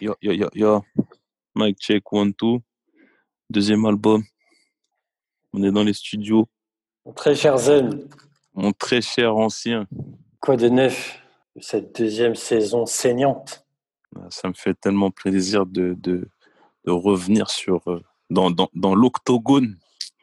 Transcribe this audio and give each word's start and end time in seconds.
Yo, 0.00 0.14
yo, 0.20 0.32
yo, 0.32 0.48
yo. 0.54 0.84
Mike 1.54 1.78
check, 1.80 2.12
one, 2.12 2.32
two. 2.34 2.60
Deuxième 3.50 3.84
album. 3.86 4.22
On 5.52 5.62
est 5.62 5.70
dans 5.70 5.84
les 5.84 5.94
studios. 5.94 6.48
Mon 7.04 7.12
très 7.12 7.34
cher 7.34 7.56
Zen, 7.56 8.08
Mon 8.54 8.72
très 8.72 9.00
cher 9.00 9.36
ancien. 9.36 9.86
quoi 10.40 10.56
de 10.56 10.68
neuf 10.68 11.18
de 11.54 11.62
cette 11.62 11.96
deuxième 11.96 12.34
saison 12.34 12.84
saignante? 12.84 13.64
Ça 14.30 14.48
me 14.48 14.54
fait 14.54 14.74
tellement 14.74 15.10
plaisir 15.10 15.66
de, 15.66 15.94
de, 15.98 16.28
de 16.84 16.90
revenir 16.90 17.48
sur, 17.50 17.80
euh, 17.88 18.02
dans, 18.30 18.50
dans, 18.50 18.68
dans 18.74 18.94
l'octogone 18.94 19.76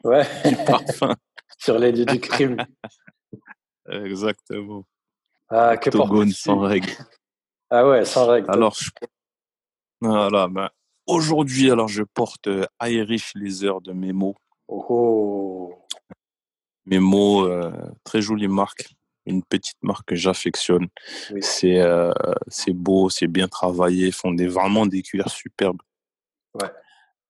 Ouais, 0.04 0.26
du 0.48 0.56
parfum. 0.56 1.14
sur 1.58 1.78
lieux 1.78 1.92
du 2.04 2.20
crime. 2.20 2.56
Exactement. 3.90 4.84
Ah, 5.48 5.76
que 5.76 5.88
Octogone 5.88 6.30
sans 6.32 6.58
règle. 6.60 6.90
Ah 7.70 7.88
ouais, 7.88 8.04
sans 8.04 8.26
règle. 8.26 8.50
Alors, 8.50 8.74
je... 8.74 8.90
voilà, 10.08 10.48
ben, 10.48 10.70
aujourd'hui, 11.06 11.70
alors, 11.70 11.88
je 11.88 12.02
porte 12.02 12.46
euh, 12.46 12.66
Irish 12.82 13.32
Laser 13.34 13.80
de 13.80 13.92
Memo. 13.92 14.34
Oh, 14.68 14.84
oh. 14.88 15.86
Memo, 16.86 17.46
euh, 17.46 17.72
très 18.04 18.22
jolie 18.22 18.48
marque. 18.48 18.94
Une 19.26 19.42
petite 19.42 19.82
marque 19.82 20.08
que 20.08 20.14
j'affectionne. 20.14 20.88
Oui. 21.30 21.40
C'est 21.42 21.80
euh, 21.80 22.12
c'est 22.48 22.74
beau, 22.74 23.08
c'est 23.08 23.26
bien 23.26 23.48
travaillé. 23.48 24.08
Ils 24.08 24.12
font 24.12 24.32
des, 24.32 24.46
vraiment 24.46 24.84
des 24.84 25.00
cuirs 25.00 25.30
superbes. 25.30 25.80
Ouais. 26.60 26.68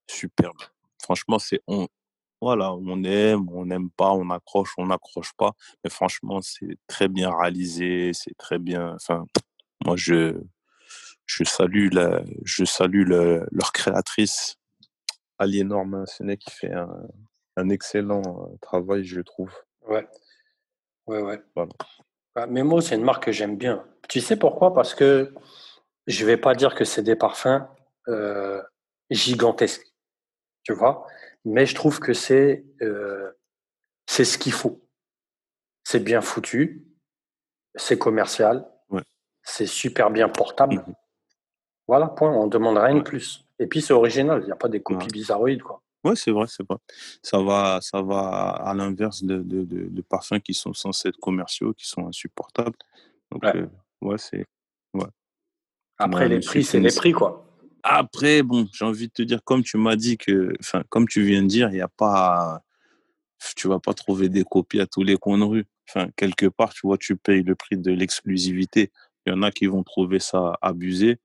Superbes. 0.08 0.58
Franchement, 1.00 1.38
c'est 1.38 1.60
on, 1.68 1.86
voilà, 2.40 2.74
on 2.74 3.04
aime, 3.04 3.48
on 3.52 3.64
n'aime 3.64 3.90
pas, 3.90 4.10
on 4.10 4.28
accroche, 4.30 4.72
on 4.76 4.86
n'accroche 4.86 5.32
pas. 5.36 5.52
Mais 5.84 5.90
franchement, 5.90 6.40
c'est 6.42 6.76
très 6.88 7.08
bien 7.08 7.30
réalisé, 7.34 8.10
c'est 8.12 8.36
très 8.36 8.58
bien. 8.58 8.94
Enfin, 8.96 9.24
moi, 9.84 9.96
je, 9.96 10.40
je 11.26 11.44
salue, 11.44 11.88
la, 11.92 12.22
je 12.44 12.64
salue 12.64 13.06
le- 13.06 13.46
leur 13.52 13.72
créatrice, 13.72 14.56
Aliénor 15.38 15.84
Mancenet, 15.84 16.36
qui 16.36 16.50
fait 16.50 16.72
un, 16.72 16.88
un 17.56 17.68
excellent 17.70 18.22
euh, 18.52 18.56
travail, 18.60 19.04
je 19.04 19.20
trouve. 19.20 19.52
Ouais. 19.88 20.06
Ouais, 21.06 21.20
ouais. 21.20 21.40
Voilà. 21.54 21.72
Ah, 22.36 22.46
Memo, 22.46 22.80
c'est 22.80 22.94
une 22.96 23.04
marque 23.04 23.24
que 23.24 23.32
j'aime 23.32 23.56
bien. 23.56 23.86
Tu 24.08 24.20
sais 24.20 24.36
pourquoi? 24.36 24.74
Parce 24.74 24.94
que 24.94 25.32
je 26.06 26.24
vais 26.26 26.36
pas 26.36 26.54
dire 26.54 26.74
que 26.74 26.84
c'est 26.84 27.02
des 27.02 27.16
parfums 27.16 27.66
euh, 28.08 28.62
gigantesques, 29.10 29.86
tu 30.62 30.72
vois, 30.72 31.06
mais 31.44 31.64
je 31.66 31.74
trouve 31.74 32.00
que 32.00 32.12
c'est 32.12 32.64
euh, 32.82 33.30
c'est 34.06 34.24
ce 34.24 34.36
qu'il 34.36 34.52
faut. 34.52 34.86
C'est 35.84 36.00
bien 36.00 36.20
foutu, 36.20 36.86
c'est 37.74 37.98
commercial, 37.98 38.66
Ouais. 38.90 39.02
c'est 39.42 39.66
super 39.66 40.10
bien 40.10 40.28
portable. 40.28 40.76
Mhm. 40.76 40.94
Voilà, 41.86 42.08
point. 42.08 42.30
On 42.32 42.46
demande 42.46 42.78
rien 42.78 42.92
de 42.94 42.98
Ouais. 42.98 43.04
plus. 43.04 43.44
Et 43.58 43.66
puis 43.66 43.80
c'est 43.80 43.92
original, 43.92 44.40
il 44.42 44.46
n'y 44.46 44.52
a 44.52 44.56
pas 44.56 44.68
des 44.68 44.80
copies 44.82 45.06
Ouais. 45.06 45.12
bizarroïdes, 45.12 45.62
quoi. 45.62 45.80
Ouais, 46.02 46.16
c'est 46.16 46.32
vrai, 46.32 46.46
c'est 46.48 46.66
vrai. 46.68 46.76
Ça 47.22 47.40
va, 47.42 47.78
ça 47.80 48.02
va 48.02 48.50
à 48.50 48.74
l'inverse 48.74 49.22
de, 49.24 49.38
de, 49.38 49.64
de, 49.64 49.86
de 49.88 50.02
parfums 50.02 50.40
qui 50.40 50.52
sont 50.52 50.74
censés 50.74 51.08
être 51.08 51.16
commerciaux, 51.18 51.72
qui 51.72 51.86
sont 51.86 52.06
insupportables. 52.06 52.76
Donc, 53.30 53.42
Ouais. 53.44 53.56
euh, 53.56 53.66
ouais, 54.02 54.18
c'est. 54.18 54.44
Après, 55.98 56.22
Ouais, 56.24 56.28
les 56.28 56.36
monsieur 56.36 56.50
prix, 56.50 56.64
c'est 56.64 56.80
les 56.80 56.94
prix, 56.94 57.12
quoi. 57.12 57.46
Après, 57.84 58.42
bon, 58.42 58.66
j'ai 58.72 58.84
envie 58.84 59.06
de 59.08 59.12
te 59.12 59.22
dire, 59.22 59.42
comme 59.44 59.62
tu 59.62 59.76
m'as 59.76 59.94
dit 59.96 60.18
que, 60.18 60.52
enfin, 60.60 60.82
comme 60.88 61.06
tu 61.06 61.22
viens 61.22 61.42
de 61.42 61.46
dire, 61.46 61.68
il 61.68 61.74
n'y 61.74 61.80
a 61.80 61.88
pas, 61.88 62.62
tu 63.56 63.68
vas 63.68 63.78
pas 63.78 63.94
trouver 63.94 64.28
des 64.28 64.42
copies 64.44 64.80
à 64.80 64.86
tous 64.86 65.02
les 65.02 65.16
coins 65.16 65.38
de 65.38 65.44
rue. 65.44 65.64
Enfin, 65.88 66.08
quelque 66.16 66.46
part, 66.46 66.72
tu 66.74 66.80
vois, 66.86 66.98
tu 66.98 67.16
payes 67.16 67.42
le 67.42 67.54
prix 67.54 67.76
de 67.76 67.92
l'exclusivité. 67.92 68.90
Il 69.26 69.32
y 69.32 69.36
en 69.36 69.42
a 69.42 69.50
qui 69.50 69.66
vont 69.66 69.82
trouver 69.84 70.18
ça 70.18 70.58
abusé. 70.62 71.18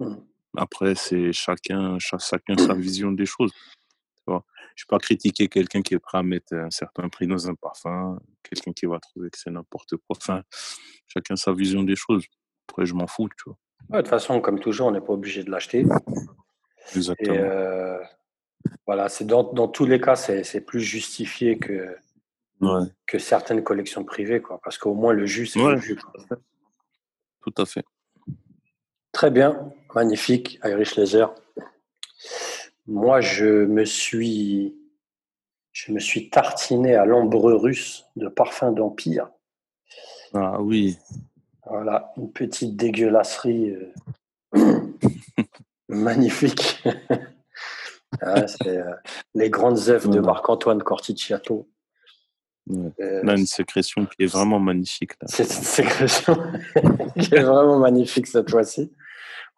Mhm. 0.00 0.24
Après, 0.56 0.94
c'est 0.94 1.32
chacun, 1.32 1.98
cha- 1.98 2.18
chacun 2.18 2.56
sa 2.56 2.74
vision 2.74 3.10
des 3.12 3.26
choses. 3.26 3.50
Tu 3.52 4.22
vois? 4.28 4.44
Je 4.76 4.82
ne 4.82 4.86
vais 4.86 4.88
pas 4.88 4.98
critiquer 4.98 5.48
quelqu'un 5.48 5.82
qui 5.82 5.94
est 5.94 5.98
prêt 5.98 6.18
à 6.18 6.22
mettre 6.22 6.54
un 6.54 6.70
certain 6.70 7.08
prix 7.08 7.26
dans 7.26 7.48
un 7.48 7.54
parfum, 7.54 8.18
quelqu'un 8.42 8.72
qui 8.72 8.86
va 8.86 8.98
trouver 9.00 9.30
que 9.30 9.38
c'est 9.38 9.50
n'importe 9.50 9.96
quoi. 9.96 10.16
Enfin, 10.16 10.42
chacun 11.08 11.36
sa 11.36 11.52
vision 11.52 11.82
des 11.82 11.96
choses. 11.96 12.24
Après, 12.68 12.86
je 12.86 12.94
m'en 12.94 13.06
fous, 13.06 13.28
tu 13.36 13.44
vois? 13.46 13.58
Ouais, 13.90 13.96
de 13.98 14.02
toute 14.02 14.08
façon, 14.10 14.40
comme 14.40 14.58
toujours, 14.60 14.86
on 14.88 14.90
n'est 14.92 15.00
pas 15.00 15.12
obligé 15.12 15.42
de 15.44 15.50
l'acheter. 15.50 15.80
Et 15.80 16.96
Exactement. 16.96 17.36
euh, 17.38 17.98
voilà, 18.86 19.08
c'est 19.08 19.26
dans, 19.26 19.52
dans 19.52 19.68
tous 19.68 19.84
les 19.86 20.00
cas, 20.00 20.16
c'est 20.16 20.42
c'est 20.44 20.60
plus 20.60 20.80
justifié 20.80 21.58
que, 21.58 21.96
Ouais, 22.60 22.86
que 23.06 23.18
certaines 23.18 23.62
collections 23.64 24.04
privées, 24.04 24.40
quoi. 24.40 24.60
Parce 24.62 24.78
qu'au 24.78 24.94
moins, 24.94 25.12
le 25.12 25.26
jus, 25.26 25.46
c'est 25.46 25.60
Ouais. 25.60 25.74
le 25.74 25.80
jus. 25.80 25.96
quoi. 25.96 26.12
tout 27.42 27.54
à 27.58 27.66
fait. 27.66 27.84
Très 29.14 29.30
bien, 29.30 29.72
magnifique, 29.94 30.58
Irish 30.64 30.96
Laser. 30.96 31.32
Moi, 32.88 33.20
je 33.20 33.64
me 33.64 33.84
suis, 33.84 34.76
je 35.72 35.92
me 35.92 36.00
suis 36.00 36.30
tartiné 36.30 36.96
à 36.96 37.06
l'ambre 37.06 37.52
russe 37.52 38.04
de 38.16 38.26
parfum 38.26 38.72
d'Empire. 38.72 39.30
Ah 40.34 40.60
oui, 40.60 40.98
Voilà, 41.64 42.12
une 42.16 42.32
petite 42.32 42.76
dégueulasserie 42.76 43.76
euh, 44.56 44.80
magnifique. 45.88 46.82
Ah, 48.22 48.46
c'est 48.46 48.78
euh, 48.78 48.94
les 49.34 49.50
grandes 49.50 49.88
œuvres 49.88 50.08
de. 50.08 50.20
Marc-Antoine 50.20 50.80
Corticciato. 50.80 51.68
Ouais. 52.68 52.92
Euh, 53.00 53.24
Là, 53.24 53.34
une 53.36 53.44
sécrétion 53.44 54.06
qui 54.06 54.22
est 54.22 54.26
vraiment 54.26 54.60
magnifique. 54.60 55.12
Là. 55.20 55.26
C'est 55.28 55.42
une 55.42 55.48
sécrétion 55.64 56.36
qui 57.18 57.34
est 57.34 57.42
vraiment 57.42 57.80
magnifique 57.80 58.28
cette 58.28 58.48
fois-ci, 58.48 58.92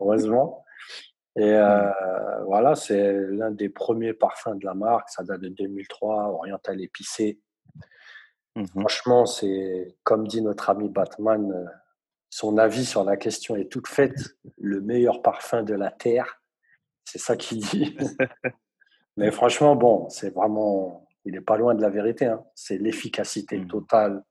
heureusement. 0.00 0.64
Et 1.36 1.52
euh, 1.52 1.90
voilà, 2.44 2.74
c'est 2.74 3.12
l'un 3.12 3.50
des 3.50 3.68
premiers 3.68 4.14
parfums 4.14 4.54
de 4.58 4.64
la 4.64 4.74
marque. 4.74 5.10
Ça 5.10 5.22
date 5.22 5.40
de 5.42 5.48
2003, 5.48 6.28
oriental 6.30 6.80
épicé. 6.80 7.40
Mhm. 8.54 8.66
Franchement, 8.68 9.26
c'est 9.26 9.96
comme 10.02 10.26
dit 10.26 10.40
notre 10.40 10.70
ami 10.70 10.88
Batman, 10.88 11.52
euh, 11.52 11.64
son 12.30 12.56
avis 12.56 12.86
sur 12.86 13.04
la 13.04 13.16
question 13.18 13.54
est 13.56 13.70
toute 13.70 13.86
faite. 13.86 14.36
Le 14.56 14.80
meilleur 14.80 15.20
parfum 15.20 15.62
de 15.62 15.74
la 15.74 15.90
terre, 15.90 16.40
c'est 17.04 17.18
ça 17.18 17.36
qu'il 17.36 17.60
dit. 17.60 17.96
Mais 19.18 19.30
franchement, 19.30 19.76
bon, 19.76 20.08
c'est 20.08 20.30
vraiment, 20.34 21.06
il 21.24 21.32
n'est 21.32 21.40
pas 21.42 21.56
loin 21.58 21.74
de 21.74 21.82
la 21.82 21.90
vérité. 21.90 22.26
hein. 22.26 22.44
C'est 22.54 22.78
l'efficacité 22.78 23.58
Mhm. 23.58 23.68
totale, 23.68 24.24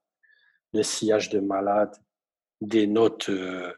le 0.74 0.82
sillage 0.84 1.30
de 1.30 1.40
malade, 1.40 1.96
des 2.62 2.88
notes 2.88 3.30
euh, 3.30 3.72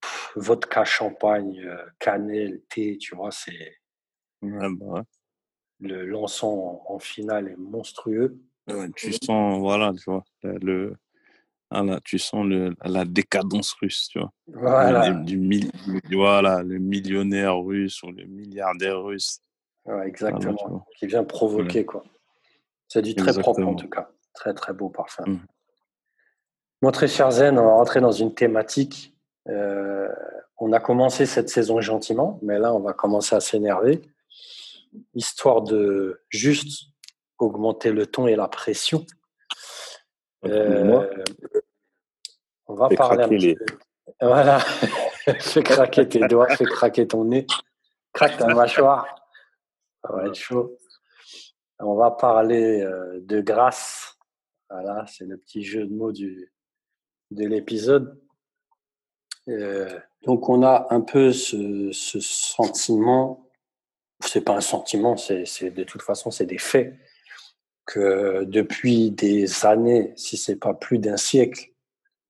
pff, 0.00 0.32
vodka, 0.36 0.84
champagne, 0.84 1.60
euh, 1.64 1.84
cannelle, 1.98 2.62
thé, 2.68 2.98
tu 2.98 3.14
vois, 3.14 3.30
c'est 3.30 3.76
Ouais, 4.42 4.68
bah 4.76 4.86
ouais. 4.86 5.02
le 5.80 6.06
l'encens 6.06 6.44
en, 6.44 6.82
en 6.94 6.98
finale 6.98 7.48
est 7.48 7.56
monstrueux. 7.56 8.38
Ouais, 8.68 8.88
tu 8.94 9.12
sens, 9.12 9.58
voilà, 9.58 9.92
tu 9.94 10.10
vois, 10.10 10.22
le, 10.42 10.58
le- 10.58 10.96
voilà, 11.70 12.00
tu 12.04 12.18
sens 12.18 12.44
le, 12.46 12.74
la 12.84 13.04
décadence 13.04 13.72
russe, 13.72 14.08
tu 14.10 14.18
vois. 14.20 14.32
Voilà, 14.46 15.10
Du, 15.10 15.24
du 15.24 15.36
mil- 15.38 15.70
du- 16.04 16.16
voilà, 16.16 16.62
le 16.62 16.78
millionnaire 16.78 17.58
russe 17.58 18.02
ou 18.02 18.10
le 18.12 18.24
milliardaire 18.24 19.02
russe. 19.02 19.40
Ouais, 19.84 19.92
Voilà, 19.92 20.04
tu 20.04 20.08
exactement, 20.10 20.86
qui 20.98 21.06
vient 21.06 21.24
provoquer 21.24 21.84
quoi. 21.84 22.04
C'est 22.88 23.02
du 23.02 23.14
très 23.14 23.32
propre 23.38 23.60
en 23.66 23.74
tout 23.74 23.88
cas, 23.88 24.10
très 24.34 24.54
très 24.54 24.72
beau 24.72 24.88
parfum. 24.88 25.24
Mhm. 25.26 25.46
Mon 26.82 26.90
très 26.92 27.08
cher 27.08 27.30
Zen, 27.30 27.58
on 27.58 27.64
va 27.64 27.72
rentrer 27.72 28.00
dans 28.00 28.12
une 28.12 28.34
thématique. 28.34 29.14
Euh, 29.48 30.08
on 30.58 30.72
a 30.72 30.80
commencé 30.80 31.24
cette 31.26 31.48
saison 31.48 31.80
gentiment, 31.80 32.38
mais 32.42 32.58
là 32.58 32.74
on 32.74 32.80
va 32.80 32.92
commencer 32.92 33.34
à 33.36 33.40
s'énerver, 33.40 34.02
histoire 35.14 35.62
de 35.62 36.20
juste 36.28 36.88
augmenter 37.38 37.92
le 37.92 38.06
ton 38.06 38.26
et 38.26 38.36
la 38.36 38.48
pression. 38.48 39.06
Moi, 40.42 40.52
Euh, 40.52 41.24
on 42.66 42.74
va 42.74 42.88
parler 42.90 43.22
un 43.22 43.26
craquer 43.28 43.36
petit 43.36 43.46
les- 43.46 43.54
peu. 43.54 43.66
Voilà, 44.20 44.58
fais 45.40 45.62
craquer 45.62 46.08
tes 46.08 46.20
doigts, 46.28 46.48
fais 46.56 46.64
craquer 46.64 47.06
ton 47.06 47.24
nez, 47.24 47.46
craque 48.12 48.36
ta 48.38 48.46
mâchoire. 48.54 49.06
Ça 50.02 50.12
va 50.12 50.26
être 50.26 50.34
chaud. 50.34 50.76
On 51.80 51.94
va 51.94 52.10
parler 52.10 52.80
euh, 52.82 53.20
de 53.22 53.40
grâce. 53.40 54.16
Voilà, 54.70 55.04
c'est 55.06 55.24
le 55.24 55.36
petit 55.38 55.62
jeu 55.62 55.86
de 55.86 55.94
mots 55.94 56.12
du, 56.12 56.52
de 57.30 57.46
l'épisode. 57.46 58.20
Euh, 59.48 59.98
donc, 60.24 60.48
on 60.48 60.62
a 60.62 60.86
un 60.90 61.00
peu 61.00 61.32
ce, 61.32 61.90
ce 61.92 62.20
sentiment, 62.20 63.48
c'est 64.20 64.42
pas 64.42 64.54
un 64.54 64.60
sentiment, 64.60 65.16
c'est 65.16 65.70
de 65.70 65.84
toute 65.84 66.02
façon, 66.02 66.30
c'est 66.30 66.46
des 66.46 66.58
faits, 66.58 66.94
que 67.86 68.44
depuis 68.44 69.10
des 69.10 69.64
années, 69.64 70.12
si 70.16 70.36
c'est 70.36 70.56
pas 70.56 70.74
plus 70.74 70.98
d'un 70.98 71.16
siècle, 71.16 71.72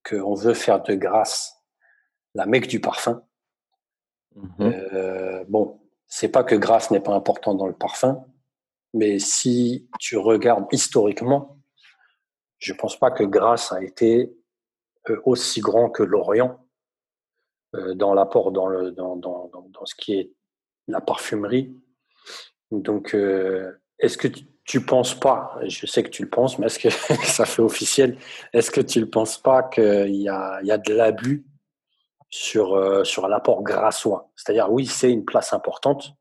qu'on 0.08 0.34
veut 0.34 0.54
faire 0.54 0.82
de 0.82 0.94
grâce 0.94 1.56
la 2.34 2.46
mecque 2.46 2.68
du 2.68 2.80
parfum. 2.80 3.22
Mhm. 4.36 4.52
Euh, 4.60 5.44
bon, 5.48 5.80
c'est 6.06 6.28
pas 6.28 6.44
que 6.44 6.54
grâce 6.54 6.90
n'est 6.90 7.00
pas 7.00 7.14
important 7.14 7.54
dans 7.54 7.66
le 7.66 7.72
parfum, 7.72 8.24
mais 8.94 9.18
si 9.18 9.88
tu 9.98 10.16
regardes 10.16 10.66
historiquement, 10.72 11.58
je 12.58 12.72
pense 12.72 12.98
pas 12.98 13.10
que 13.10 13.24
grâce 13.24 13.72
a 13.72 13.82
été 13.82 14.32
euh, 15.10 15.20
aussi 15.24 15.60
grand 15.60 15.90
que 15.90 16.02
l'Orient. 16.02 16.64
Dans 17.72 18.14
l'apport 18.14 18.52
dans, 18.52 18.66
le, 18.66 18.90
dans, 18.92 19.16
dans, 19.16 19.50
dans, 19.52 19.86
ce 19.86 19.94
qui 19.94 20.14
est 20.14 20.32
la 20.86 21.00
parfumerie. 21.00 21.76
Donc, 22.70 23.14
est-ce 23.98 24.16
que 24.16 24.28
tu, 24.28 24.78
ne 24.78 24.84
penses 24.84 25.14
pas, 25.14 25.58
je 25.66 25.86
sais 25.86 26.02
que 26.02 26.08
tu 26.08 26.22
le 26.22 26.30
penses, 26.30 26.58
mais 26.58 26.66
est-ce 26.66 26.78
que 26.78 26.90
ça 27.24 27.44
fait 27.44 27.62
officiel, 27.62 28.18
est-ce 28.52 28.70
que 28.70 28.80
tu 28.80 29.00
ne 29.00 29.04
penses 29.04 29.38
pas 29.38 29.62
qu'il 29.62 30.14
y 30.14 30.22
y 30.22 30.28
a 30.28 30.78
de 30.78 30.94
l'abus 30.94 31.46
sur, 32.30 33.06
sur 33.06 33.28
l'apport 33.28 33.62
grassois? 33.62 34.30
C'est-à-dire, 34.36 34.70
oui, 34.70 34.86
c'est 34.86 35.12
une 35.12 35.24
place 35.24 35.52
importante, 35.52 36.12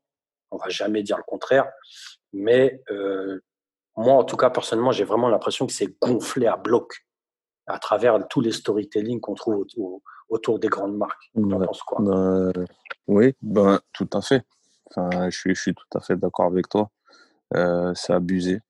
on 0.50 0.58
va 0.58 0.68
jamais 0.68 1.02
dire 1.02 1.16
le 1.16 1.24
contraire, 1.24 1.70
mais 2.32 2.82
moi, 3.98 4.14
en 4.14 4.22
tout 4.22 4.36
cas, 4.36 4.48
personnellement, 4.48 4.92
j'ai 4.92 5.04
vraiment 5.04 5.28
l'impression 5.28 5.66
que 5.66 5.72
c'est 5.72 5.98
gonflé 6.00 6.46
à 6.46 6.56
bloc 6.56 7.04
à 7.66 7.80
travers 7.80 8.26
tous 8.28 8.40
les 8.40 8.52
storytelling 8.52 9.20
qu'on 9.20 9.34
trouve 9.34 9.56
autour, 9.56 10.02
des 10.60 10.68
grandes 10.68 10.96
marques. 10.96 11.30
Tu 11.34 11.48
penses 11.48 11.82
quoi? 11.82 11.98
ben, 12.00 12.52
Oui, 13.06 13.34
ben, 13.42 13.80
tout 13.92 14.08
à 14.12 14.20
fait. 14.20 14.44
Enfin, 14.90 15.30
je, 15.30 15.38
suis, 15.38 15.54
je 15.54 15.60
suis 15.60 15.74
tout 15.74 15.98
à 15.98 16.00
fait 16.00 16.16
d'accord 16.16 16.46
avec 16.46 16.68
toi. 16.68 16.90
Euh, 17.54 17.92
c'est 17.94 18.12
abusé. 18.12 18.60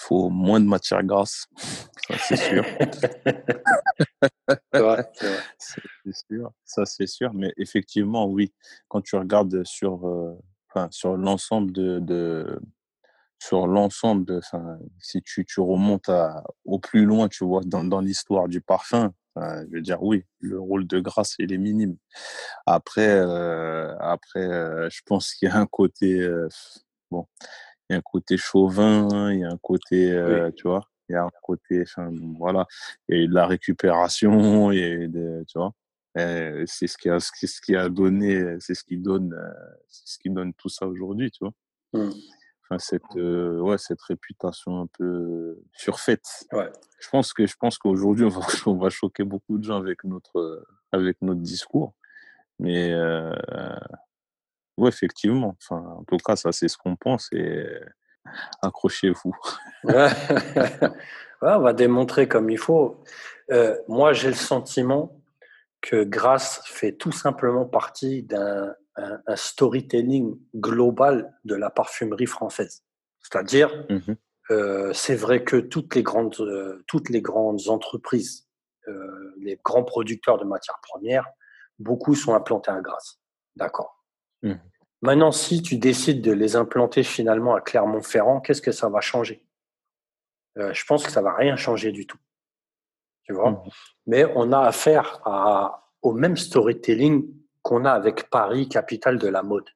Il 0.00 0.06
faut 0.06 0.28
moins 0.28 0.60
de 0.60 0.66
matière 0.66 1.02
grasse, 1.02 1.46
ça 1.56 2.18
c'est 2.18 2.36
sûr. 2.36 2.64
c'est 5.58 6.14
sûr, 6.28 6.52
ça 6.64 6.84
c'est 6.84 7.06
sûr. 7.06 7.32
Mais 7.32 7.52
effectivement, 7.56 8.26
oui, 8.26 8.52
quand 8.88 9.00
tu 9.00 9.16
regardes 9.16 9.64
sur, 9.64 10.06
euh, 10.06 10.36
enfin, 10.68 10.88
sur 10.90 11.16
l'ensemble 11.16 11.72
de, 11.72 12.60
sur 13.38 13.66
l'ensemble 13.66 14.26
de, 14.26 14.40
si 14.98 15.22
tu, 15.22 15.44
tu 15.44 15.60
remontes 15.60 16.08
à, 16.08 16.44
au 16.64 16.78
plus 16.78 17.04
loin, 17.04 17.28
tu 17.28 17.44
vois, 17.44 17.62
dans, 17.64 17.84
dans 17.84 18.00
l'histoire 18.00 18.48
du 18.48 18.60
parfum, 18.60 19.12
je 19.36 19.70
veux 19.70 19.80
dire, 19.80 20.02
oui, 20.02 20.24
le 20.40 20.60
rôle 20.60 20.86
de 20.86 21.00
grâce, 21.00 21.34
il 21.38 21.52
est 21.52 21.58
minime. 21.58 21.96
Après, 22.66 23.08
euh, 23.08 23.96
après 23.98 24.46
euh, 24.46 24.88
je 24.90 25.00
pense 25.04 25.34
qu'il 25.34 25.48
y 25.48 25.52
a 25.52 25.56
un 25.56 25.66
côté, 25.66 26.20
euh, 26.20 26.48
bon, 27.10 27.26
il 27.88 27.94
y 27.94 27.96
a 27.96 27.98
un 27.98 28.02
côté 28.02 28.36
chauvin, 28.36 29.32
il 29.32 29.40
y 29.40 29.44
a 29.44 29.50
un 29.50 29.58
côté, 29.58 30.50
tu 30.56 30.68
vois, 30.68 30.88
il 31.08 31.12
y 31.12 31.16
a 31.16 31.24
un 31.24 31.30
côté, 31.42 31.82
enfin, 31.82 32.10
voilà, 32.38 32.66
il 33.08 33.16
y 33.16 33.20
a 33.20 33.24
eu 33.24 33.28
de 33.28 33.34
la 33.34 33.46
récupération, 33.46 34.70
il 34.72 34.78
y 34.78 34.84
a 34.84 34.88
eu 34.88 35.08
de, 35.08 35.44
tu 35.48 35.58
vois. 35.58 35.72
C'est 36.16 36.86
ce 36.86 36.96
qui 36.96 37.10
a, 37.10 37.18
ce 37.18 37.60
qui 37.60 37.76
a 37.76 37.88
donné, 37.88 38.56
c'est 38.60 38.74
ce 38.74 38.84
qui 38.84 38.98
donne, 38.98 39.36
c'est 39.88 40.14
ce 40.14 40.18
qui 40.18 40.30
donne 40.30 40.54
tout 40.54 40.68
ça 40.68 40.86
aujourd'hui, 40.86 41.30
tu 41.30 41.44
vois. 41.44 41.52
Mmh 41.92 42.12
enfin 42.64 42.78
cette 42.78 43.14
ouais 43.14 43.78
cette 43.78 44.00
réputation 44.02 44.82
un 44.82 44.86
peu 44.98 45.58
surfaite. 45.72 46.46
Ouais. 46.52 46.70
Je 46.98 47.08
pense 47.08 47.32
que 47.32 47.46
je 47.46 47.54
pense 47.58 47.78
qu'aujourd'hui 47.78 48.24
on 48.24 48.28
va, 48.28 48.40
on 48.66 48.76
va 48.76 48.90
choquer 48.90 49.24
beaucoup 49.24 49.58
de 49.58 49.64
gens 49.64 49.78
avec 49.78 50.04
notre 50.04 50.66
avec 50.92 51.20
notre 51.22 51.40
discours, 51.40 51.94
mais 52.58 52.92
euh, 52.92 53.34
ouais 54.78 54.88
effectivement. 54.88 55.56
Enfin 55.62 55.84
en 55.98 56.04
tout 56.04 56.16
cas 56.16 56.36
ça 56.36 56.52
c'est 56.52 56.68
ce 56.68 56.78
qu'on 56.78 56.96
pense 56.96 57.28
et 57.32 57.66
accrochez-vous. 58.62 59.36
ouais. 59.84 60.08
on 61.42 61.60
va 61.60 61.72
démontrer 61.72 62.28
comme 62.28 62.50
il 62.50 62.58
faut. 62.58 63.02
Euh, 63.50 63.76
moi 63.88 64.12
j'ai 64.12 64.28
le 64.28 64.34
sentiment 64.34 65.20
que 65.80 66.02
Grasse 66.02 66.62
fait 66.64 66.92
tout 66.92 67.12
simplement 67.12 67.66
partie 67.66 68.22
d'un 68.22 68.74
un, 68.96 69.36
storytelling 69.36 70.38
global 70.54 71.36
de 71.44 71.54
la 71.54 71.70
parfumerie 71.70 72.26
française. 72.26 72.84
C'est-à-dire, 73.20 73.86
mmh 73.88 74.14
euh, 74.50 74.92
c'est 74.92 75.14
vrai 75.14 75.42
que 75.42 75.56
toutes 75.56 75.94
les 75.94 76.02
grandes, 76.02 76.36
euh, 76.40 76.84
toutes 76.86 77.08
les 77.08 77.22
grandes 77.22 77.68
entreprises, 77.68 78.46
euh, 78.88 79.34
les 79.38 79.58
grands 79.64 79.84
producteurs 79.84 80.38
de 80.38 80.44
matières 80.44 80.80
premières, 80.82 81.26
beaucoup 81.78 82.14
sont 82.14 82.34
implantés 82.34 82.70
à 82.70 82.80
Grasse. 82.80 83.20
D'accord. 83.56 84.04
Mmh 84.42 84.54
Maintenant, 85.00 85.32
si 85.32 85.60
tu 85.60 85.76
décides 85.76 86.22
de 86.22 86.32
les 86.32 86.56
implanter 86.56 87.02
finalement 87.02 87.54
à 87.54 87.60
Clermont-Ferrand, 87.60 88.40
qu'est-ce 88.40 88.62
que 88.62 88.72
ça 88.72 88.88
va 88.88 89.02
changer? 89.02 89.46
Je 90.56 90.84
pense 90.86 91.04
que 91.04 91.12
ça 91.12 91.20
va 91.20 91.34
rien 91.34 91.56
changer 91.56 91.92
du 91.92 92.06
tout. 92.06 92.16
Tu 93.24 93.34
vois? 93.34 93.50
Mmh 93.50 93.62
Mais 94.06 94.24
on 94.34 94.50
a 94.50 94.60
affaire 94.60 95.20
à, 95.26 95.90
au 96.00 96.12
même 96.12 96.38
storytelling 96.38 97.30
qu'on 97.64 97.84
a 97.86 97.90
avec 97.90 98.30
Paris, 98.30 98.68
capitale 98.68 99.18
de 99.18 99.26
la 99.26 99.42
mode. 99.42 99.68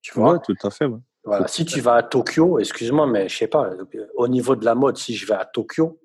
Tu 0.00 0.14
vois? 0.14 0.38
Tout 0.38 0.54
à 0.62 0.70
fait. 0.70 0.86
Voilà. 1.24 1.46
Si 1.48 1.66
tu 1.66 1.80
vas 1.80 1.96
à 1.96 2.02
Tokyo, 2.02 2.58
excuse-moi, 2.58 3.06
mais 3.06 3.28
je 3.28 3.36
sais 3.36 3.48
pas, 3.48 3.72
au 4.14 4.28
niveau 4.28 4.56
de 4.56 4.64
la 4.64 4.74
mode, 4.74 4.96
si 4.96 5.14
je 5.14 5.26
vais 5.26 5.34
à 5.34 5.44
Tokyo, 5.44 6.00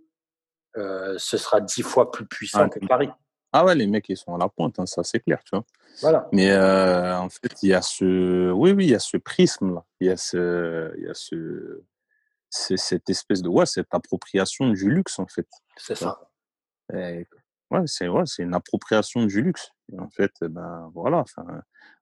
euh, 0.76 1.16
ce 1.18 1.38
sera 1.38 1.62
dix 1.62 1.84
fois 1.84 2.12
plus 2.12 2.26
puissant 2.26 2.64
ah, 2.64 2.70
que 2.70 2.86
Paris. 2.86 3.10
Ah 3.54 3.64
ouais, 3.64 3.76
les 3.76 3.88
mecs, 3.88 4.10
ils 4.10 4.18
sont 4.18 4.36
à 4.36 4.38
la 4.38 4.50
pointe, 4.50 4.78
hein, 4.80 4.86
ça 4.86 5.04
c'est 5.04 5.22
clair, 5.22 5.42
tu 5.46 5.52
vois. 5.56 5.64
Voilà. 6.02 6.28
Mais 6.34 6.52
euh, 6.52 7.18
en 7.18 7.30
fait, 7.30 7.64
il 7.64 7.70
y 7.70 7.74
a 7.74 7.82
ce, 7.82 8.52
oui, 8.52 8.72
oui, 8.72 8.88
il 8.88 8.92
y 8.92 8.96
a 8.96 9.00
ce 9.00 9.16
prisme-là, 9.16 9.86
il 10.02 10.08
y 10.08 10.12
a 10.12 10.18
ce, 10.18 10.94
il 10.98 11.06
y 11.06 11.08
a 11.08 11.14
ce, 11.14 11.84
c'est 12.50 12.76
cette 12.76 13.10
espèce 13.10 13.42
de, 13.42 13.48
ouais, 13.48 13.66
cette 13.66 13.94
appropriation 13.94 14.70
du 14.70 14.90
luxe, 14.90 15.20
en 15.20 15.28
fait. 15.28 15.48
C'est 15.78 15.96
ça. 15.96 16.20
Ouais, 16.92 17.26
c'est 17.86 18.10
ouais, 18.10 18.24
c'est 18.26 18.44
une 18.44 18.54
appropriation 18.54 19.26
du 19.26 19.42
luxe. 19.42 19.72
En 19.98 20.10
fait, 20.10 20.32
ben 20.42 20.92
voilà, 20.94 21.18
enfin, 21.18 21.46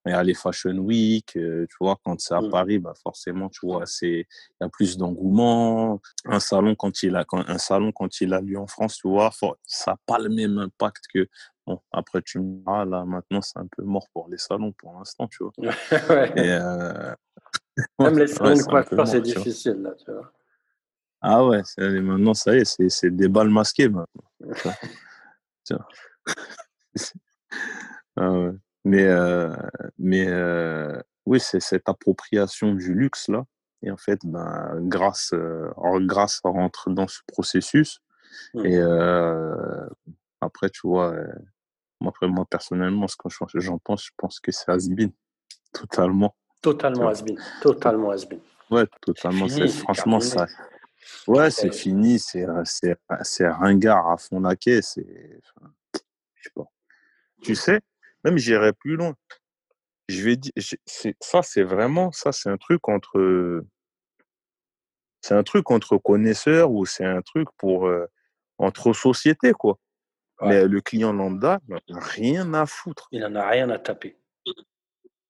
il 0.06 0.12
y 0.12 0.16
a 0.16 0.24
les 0.24 0.34
Fashion 0.34 0.78
Week, 0.78 1.36
euh, 1.36 1.66
tu 1.70 1.76
vois, 1.80 1.98
quand 2.04 2.20
c'est 2.20 2.34
à 2.34 2.42
mmh. 2.42 2.50
Paris, 2.50 2.80
bah 2.80 2.94
forcément, 3.02 3.50
tu 3.50 3.66
vois, 3.66 3.86
c'est 3.86 4.10
il 4.10 4.58
y 4.62 4.64
a 4.64 4.70
plus 4.70 4.98
d'engouement. 4.98 6.02
Un 6.26 6.40
salon 6.40 6.76
quand 6.76 7.04
il 7.04 7.16
a 7.16 7.26
quand, 7.26 7.44
un 7.48 7.58
salon 7.58 7.92
quand 7.92 8.22
il 8.22 8.34
a 8.34 8.42
lieu 8.42 8.58
en 8.58 8.68
France, 8.68 8.98
tu 8.98 9.08
vois, 9.08 9.32
ça 9.66 9.92
n'a 9.92 9.98
pas 10.06 10.20
le 10.20 10.30
même 10.30 10.58
impact 10.58 11.06
que 11.14 11.28
bon. 11.66 11.80
Après, 11.92 12.22
tu 12.22 12.40
me 12.40 12.60
diras 12.60 12.86
là, 12.86 13.06
maintenant, 13.06 13.42
c'est 13.42 13.60
un 13.60 13.68
peu 13.68 13.84
mort 13.84 14.08
pour 14.14 14.30
les 14.30 14.38
salons 14.38 14.72
pour 14.74 14.98
l'instant, 14.98 15.28
tu 15.28 15.44
vois. 15.44 15.54
ouais. 16.10 16.32
Et, 16.36 16.52
euh... 16.52 17.14
Même 18.00 18.20
les 18.20 18.28
salons 18.28 18.56
de 18.56 19.06
c'est 19.06 19.22
difficile 19.22 19.82
là, 19.82 19.94
tu 19.96 20.12
vois. 20.12 20.32
Ah 21.26 21.46
ouais, 21.46 21.62
maintenant 21.78 22.34
ça 22.34 22.54
y 22.54 22.60
est, 22.60 22.90
c'est 22.90 23.10
des 23.10 23.30
balles 23.30 23.50
masquées 23.50 23.88
maintenant. 23.88 24.24
Ah 28.16 28.52
mais 28.86 29.06
euh, 29.06 29.56
mais 29.98 30.26
euh, 30.28 31.02
oui, 31.26 31.40
c'est 31.40 31.60
cette 31.60 31.88
appropriation 31.88 32.74
du 32.74 32.94
luxe 32.94 33.30
là. 33.30 33.46
Et 33.82 33.92
en 33.92 33.98
fait, 33.98 34.20
ben, 34.24 34.78
grâce, 34.82 35.32
euh, 35.34 35.70
grâce 36.02 36.40
rentre 36.44 36.90
dans 36.90 37.08
ce 37.08 37.20
processus. 37.28 38.00
Mmh. 38.54 38.66
Et 38.66 38.82
après, 40.40 40.70
tu 40.70 40.88
vois, 40.88 41.14
après, 42.06 42.28
moi 42.28 42.46
personnellement, 42.50 43.08
ce 43.08 43.18
que 43.18 43.60
j'en 43.60 43.78
pense, 43.80 44.06
je 44.06 44.12
pense 44.18 44.40
que 44.40 44.52
c'est 44.52 44.70
Asbin. 44.70 45.10
Totalement. 45.74 46.34
Totalement 46.62 47.10
Asbin. 47.10 47.36
Totalement 47.62 48.12
Asbin. 48.12 48.38
Ouais, 48.72 48.86
totalement. 49.02 49.48
franchement, 49.68 50.22
ça. 50.22 50.48
Ouais, 51.28 51.52
c'est 51.52 51.74
fini. 51.74 52.20
C'est 52.20 52.46
ringard 53.50 54.10
à 54.10 54.18
fond 54.18 54.40
la 54.40 54.56
caisse. 54.56 54.98
Tu 57.44 57.56
sais, 57.56 57.82
même 58.24 58.38
j'irai 58.38 58.74
plus 58.74 58.96
loin. 58.96 59.16
Je 60.08 60.22
vais 60.24 60.38
dire, 60.38 60.52
ça 61.20 61.42
c'est 61.42 61.64
vraiment, 61.64 62.12
ça 62.12 62.32
c'est 62.32 62.50
un 62.50 62.58
truc 62.58 62.88
entre, 62.88 63.64
c'est 65.22 65.34
un 65.34 65.44
truc 65.44 65.72
entre 65.72 65.98
connaisseurs 65.98 66.72
ou 66.72 66.86
c'est 66.86 67.06
un 67.06 67.22
truc 67.22 67.48
pour 67.58 67.88
euh, 67.88 68.06
entre 68.58 68.94
sociétés 68.94 69.54
quoi. 69.54 69.78
Mais 70.42 70.68
le 70.68 70.82
client 70.82 71.14
lambda, 71.14 71.62
il 71.88 71.98
rien 71.98 72.54
à 72.54 72.66
foutre. 72.66 73.08
Il 73.12 73.22
n'en 73.22 73.36
a 73.36 73.48
rien 73.48 73.70
à 73.70 73.80
taper. 73.80 74.18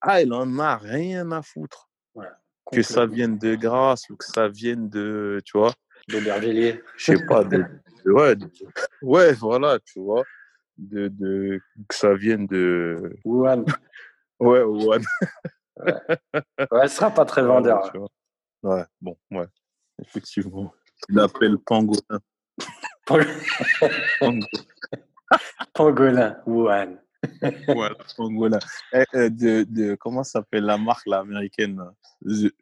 Ah, 0.01 0.21
il 0.21 0.33
en 0.33 0.57
a 0.57 0.77
rien 0.77 1.31
à 1.31 1.43
foutre. 1.43 1.89
que 2.71 2.81
ça 2.81 3.05
vienne 3.05 3.37
de 3.37 3.53
grâce 3.53 4.09
ou 4.09 4.15
que 4.15 4.25
ça 4.25 4.47
vienne 4.47 4.89
de, 4.89 5.39
tu 5.45 5.57
vois. 5.57 5.73
De 6.07 6.19
Bergelier. 6.19 6.81
Je 6.97 7.05
sais 7.15 7.25
pas, 7.27 7.43
de, 7.43 7.63
ouais, 8.05 8.35
ouais, 9.03 9.33
voilà, 9.33 9.77
tu 9.79 9.99
vois 9.99 10.23
de, 10.77 11.07
de, 11.07 11.61
que 11.87 11.95
ça 11.95 12.13
vienne 12.13 12.47
de. 12.47 13.15
Wuhan. 13.25 13.65
Ouais, 14.39 14.61
Wuhan. 14.61 14.99
ouais. 15.77 16.01
ouais, 16.71 16.87
sera 16.89 17.11
pas 17.11 17.23
très 17.23 17.43
vendeur. 17.45 17.93
Ouais, 18.63 18.83
bon, 18.99 19.15
ouais. 19.31 19.45
Effectivement. 20.01 20.73
Tu 21.07 21.13
l'appelles 21.13 21.57
Pangolin. 21.59 22.19
Pangolin, 25.73 26.37
Wuhan. 26.45 26.97
voilà, 27.67 27.95
Pangolin. 28.17 28.59
Eh, 28.93 29.03
eh, 29.13 29.29
de, 29.29 29.65
de, 29.69 29.95
comment 29.95 30.23
s'appelle 30.23 30.65
la 30.65 30.77
marque 30.77 31.05
là, 31.07 31.19
américaine 31.19 31.81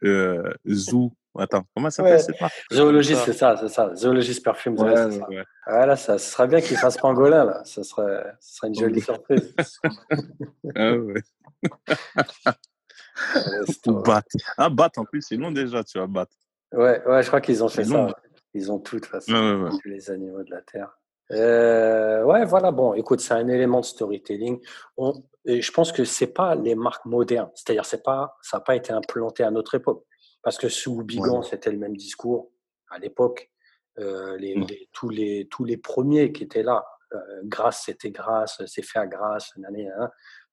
euh, 0.03 0.53
Zoo. 0.68 1.13
Attends, 1.38 1.63
comment 1.73 1.89
ça 1.89 2.03
s'appelle 2.03 2.19
cette 2.19 2.41
marque? 2.41 2.53
Zoologiste, 2.73 3.21
c'est 3.25 3.33
ça, 3.33 3.55
c'est 3.57 3.69
ça. 3.69 3.95
Zoologiste 3.95 4.43
Perfume. 4.43 4.77
Ouais, 4.77 4.89
ouais, 4.89 5.11
ça. 5.11 5.29
Ouais. 5.29 5.43
Voilà, 5.65 5.95
ça, 5.95 6.17
ce 6.17 6.29
serait 6.29 6.47
bien 6.47 6.59
qu'il 6.59 6.77
fasse 6.77 6.97
pangolin, 6.97 7.45
là. 7.45 7.63
Ce 7.63 7.83
serait, 7.83 8.25
ce 8.41 8.57
serait 8.57 8.67
une 8.67 8.75
jolie 8.75 9.01
surprise. 9.01 9.53
ah 10.75 10.93
ouais. 10.93 11.21
Ou 13.88 13.93
Bat. 13.93 14.23
Ah, 14.57 14.69
Bat, 14.69 14.91
en 14.97 15.05
plus, 15.05 15.21
c'est 15.21 15.38
long 15.38 15.51
déjà, 15.51 15.83
tu 15.83 15.97
vois, 15.97 16.07
Bat. 16.07 16.27
Ouais, 16.73 17.01
ouais, 17.05 17.23
je 17.23 17.27
crois 17.27 17.41
qu'ils 17.41 17.63
ont 17.63 17.69
fait 17.69 17.85
ça. 17.85 18.07
Ils 18.53 18.71
ont 18.71 18.79
tout, 18.79 18.97
de 18.97 19.01
toute 19.01 19.11
façon. 19.11 19.69
Les 19.85 20.11
animaux 20.11 20.43
de 20.43 20.51
la 20.51 20.61
Terre. 20.61 20.97
Euh, 21.31 22.23
ouais, 22.23 22.45
voilà. 22.45 22.71
Bon, 22.71 22.93
écoute, 22.93 23.21
c'est 23.21 23.33
un 23.33 23.47
élément 23.47 23.79
de 23.79 23.85
storytelling. 23.85 24.59
On, 24.97 25.23
et 25.45 25.61
je 25.61 25.71
pense 25.71 25.91
que 25.91 26.03
c'est 26.03 26.33
pas 26.33 26.55
les 26.55 26.75
marques 26.75 27.05
modernes. 27.05 27.50
C'est-à-dire, 27.55 27.85
c'est 27.85 28.03
pas, 28.03 28.38
ça 28.41 28.57
n'a 28.57 28.61
pas 28.61 28.75
été 28.75 28.91
implanté 28.91 29.43
à 29.43 29.51
notre 29.51 29.75
époque. 29.75 30.03
Parce 30.43 30.57
que 30.57 30.69
sous 30.69 31.03
Bigan, 31.03 31.41
c'était 31.43 31.71
le 31.71 31.77
même 31.77 31.95
discours 31.95 32.51
à 32.89 32.98
l'époque. 33.00 33.51
Euh, 34.00 34.38
les, 34.38 34.55
Ouais. 34.57 34.65
les- 34.69 34.89
tous, 34.93 35.10
les, 35.10 35.48
tous 35.50 35.65
les 35.65 35.77
premiers 35.77 36.31
qui 36.31 36.43
étaient 36.43 36.63
là, 36.63 36.86
euh, 37.13 37.41
grâce, 37.43 37.83
c'était 37.86 38.10
grâce, 38.12 38.62
c'est 38.65 38.81
fait 38.81 39.00
à 39.00 39.05
grâce, 39.07 39.55
nanani, 39.57 39.86
nanana. 39.86 40.12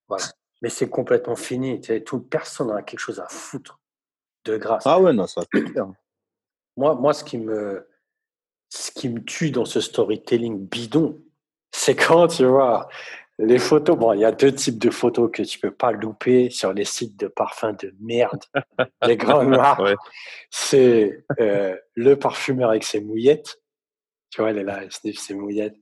voilà. 0.09 0.25
Mais 0.61 0.69
c'est 0.71 0.89
complètement 0.91 1.37
fini. 1.37 1.81
Tout, 2.05 2.21
personne 2.21 2.69
n'a 2.69 2.83
quelque 2.83 2.99
chose 2.99 3.21
à 3.21 3.29
foutre 3.29 3.79
de 4.45 4.57
grâce. 4.57 4.83
Ah 4.87 5.01
ouais, 5.01 5.13
non, 5.13 5.27
ça 5.29 5.43
clair. 5.47 5.87
Moi, 6.77 6.95
moi 6.97 7.15
ce, 7.15 7.23
qui 7.23 7.39
me, 7.39 7.89
ce 8.69 8.91
qui 8.91 9.09
me 9.09 9.23
tue 9.25 9.53
dans 9.53 9.65
ce 9.65 9.81
storytelling 9.81 10.67
bidon, 10.67 11.23
c'est 11.71 11.95
quand 11.95 12.27
tu 12.27 12.45
vois 12.45 12.89
les 13.39 13.59
photos. 13.59 13.97
Bon, 13.97 14.13
il 14.13 14.21
y 14.21 14.25
a 14.25 14.33
deux 14.33 14.53
types 14.53 14.79
de 14.79 14.91
photos 14.91 15.31
que 15.33 15.43
tu 15.43 15.59
peux 15.59 15.71
pas 15.71 15.93
louper 15.93 16.51
sur 16.51 16.73
les 16.73 16.85
sites 16.85 17.19
de 17.19 17.29
parfums 17.29 17.75
de 17.81 17.95
merde. 18.01 18.43
les 19.07 19.17
grandes 19.17 19.49
marques. 19.49 19.81
Ouais. 19.81 19.95
C'est 20.51 21.25
euh, 21.41 21.77
le 21.95 22.17
parfumeur 22.17 22.71
avec 22.71 22.85
ses 22.85 23.01
mouillettes. 23.01 23.61
Tu 24.31 24.41
vois, 24.41 24.51
il 24.51 24.59
est 24.59 24.65
là, 24.65 24.83
il 24.85 24.93
sniffe 24.93 25.19
ses 25.19 25.35
mouillettes. 25.35 25.77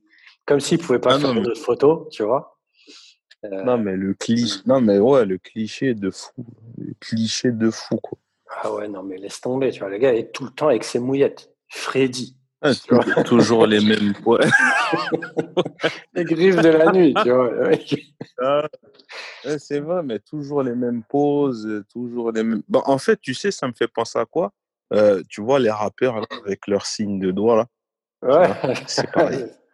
Comme 0.45 0.59
s'il 0.59 0.77
pouvait 0.79 0.99
pas 0.99 1.15
Ah 1.15 1.19
faire 1.19 1.33
mais- 1.33 1.41
d'autres 1.41 1.59
photos, 1.61 2.07
tu 2.11 2.23
vois. 2.23 2.59
Euh, 3.45 3.63
Non, 3.63 3.77
mais 3.77 3.95
le 3.95 4.13
cliché, 4.13 4.59
non, 4.65 4.81
mais 4.81 4.97
ouais, 4.99 5.25
le 5.25 5.37
cliché 5.37 5.93
de 5.93 6.09
fou. 6.09 6.31
Le 6.77 6.93
cliché 6.99 7.51
de 7.51 7.69
fou, 7.69 7.97
quoi. 7.97 8.17
Ah 8.61 8.73
ouais, 8.73 8.87
non, 8.87 9.03
mais 9.03 9.17
laisse 9.17 9.41
tomber, 9.41 9.71
tu 9.71 9.81
vois. 9.81 9.89
Le 9.89 9.97
gars 9.97 10.13
est 10.13 10.31
tout 10.33 10.45
le 10.45 10.51
temps 10.51 10.69
avec 10.69 10.83
ses 10.83 10.99
mouillettes. 10.99 11.51
Freddy. 11.69 12.35
Tou- 12.87 13.23
toujours 13.23 13.67
les 13.67 13.79
mêmes. 13.79 14.13
Ouais. 14.25 14.39
Les 16.13 16.23
griffes 16.23 16.55
de 16.61 16.69
la 16.69 16.91
nuit, 16.91 17.13
tu 17.23 17.29
vois. 17.31 17.51
Ah, 18.41 18.67
c'est 19.59 19.79
vrai, 19.79 20.01
mais 20.03 20.19
toujours 20.19 20.63
les 20.63 20.73
mêmes 20.75 21.03
poses, 21.03 21.83
toujours 21.91 22.31
les 22.31 22.43
mêmes. 22.43 22.63
Bon, 22.67 22.81
en 22.85 22.97
fait, 22.97 23.19
tu 23.21 23.33
sais, 23.33 23.51
ça 23.51 23.67
me 23.67 23.73
fait 23.73 23.87
penser 23.87 24.17
à 24.19 24.25
quoi? 24.25 24.51
Euh, 24.93 25.21
Tu 25.29 25.41
vois, 25.41 25.59
les 25.59 25.69
rappeurs 25.69 26.21
avec 26.45 26.67
leur 26.67 26.85
signe 26.85 27.19
de 27.19 27.31
doigt, 27.31 27.57
là. 27.57 27.67
Ouais. 28.21 28.73
C'est 28.87 29.11
pareil. 29.11 29.45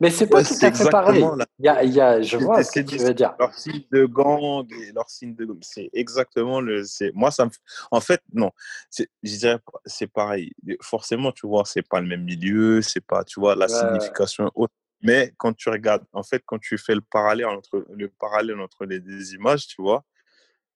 Mais 0.00 0.10
c'est 0.10 0.26
pas 0.26 0.42
tout 0.42 0.54
à 0.60 0.72
fait 0.72 0.90
pareil. 0.90 1.24
la- 1.36 1.46
Il 1.58 1.64
y 1.64 1.68
a, 1.68 1.84
il 1.84 1.92
y 1.94 2.00
a, 2.00 2.20
je 2.20 2.36
vois 2.36 2.62
ce 2.62 2.72
que 2.72 2.80
tu 2.80 2.98
veux 2.98 3.14
dire. 3.14 3.34
Leur 3.38 3.54
signe 3.54 3.82
de 3.90 4.04
gang 4.06 4.66
et 4.72 4.92
leur 4.92 5.08
signe 5.08 5.34
de. 5.34 5.48
C'est 5.62 5.88
exactement 5.92 6.60
le. 6.60 6.84
c'est 6.84 7.12
Moi, 7.14 7.30
ça 7.30 7.46
me. 7.46 7.50
En 7.90 8.00
fait, 8.00 8.20
non. 8.32 8.50
Je 8.98 9.04
dirais, 9.22 9.58
c'est 9.86 10.06
pareil. 10.06 10.52
Forcément, 10.82 11.32
tu 11.32 11.46
vois, 11.46 11.64
c'est 11.64 11.86
pas 11.86 12.00
le 12.00 12.06
même 12.06 12.24
milieu, 12.24 12.82
c'est 12.82 13.00
pas, 13.04 13.24
tu 13.24 13.40
vois, 13.40 13.54
la 13.54 13.66
Ouais, 13.66 13.72
signification 13.72 14.46
est 14.48 14.52
autre. 14.54 14.74
Mais 15.02 15.32
quand 15.36 15.52
tu 15.54 15.68
regardes, 15.68 16.04
en 16.12 16.22
fait, 16.22 16.42
quand 16.46 16.58
tu 16.58 16.78
fais 16.78 16.94
le 16.94 17.00
parallèle 17.02 17.46
entre, 17.46 17.84
le 17.92 18.08
parallèle 18.08 18.58
entre 18.60 18.84
les 18.86 18.98
deux 19.00 19.34
images, 19.34 19.66
tu 19.66 19.80
vois, 19.82 20.04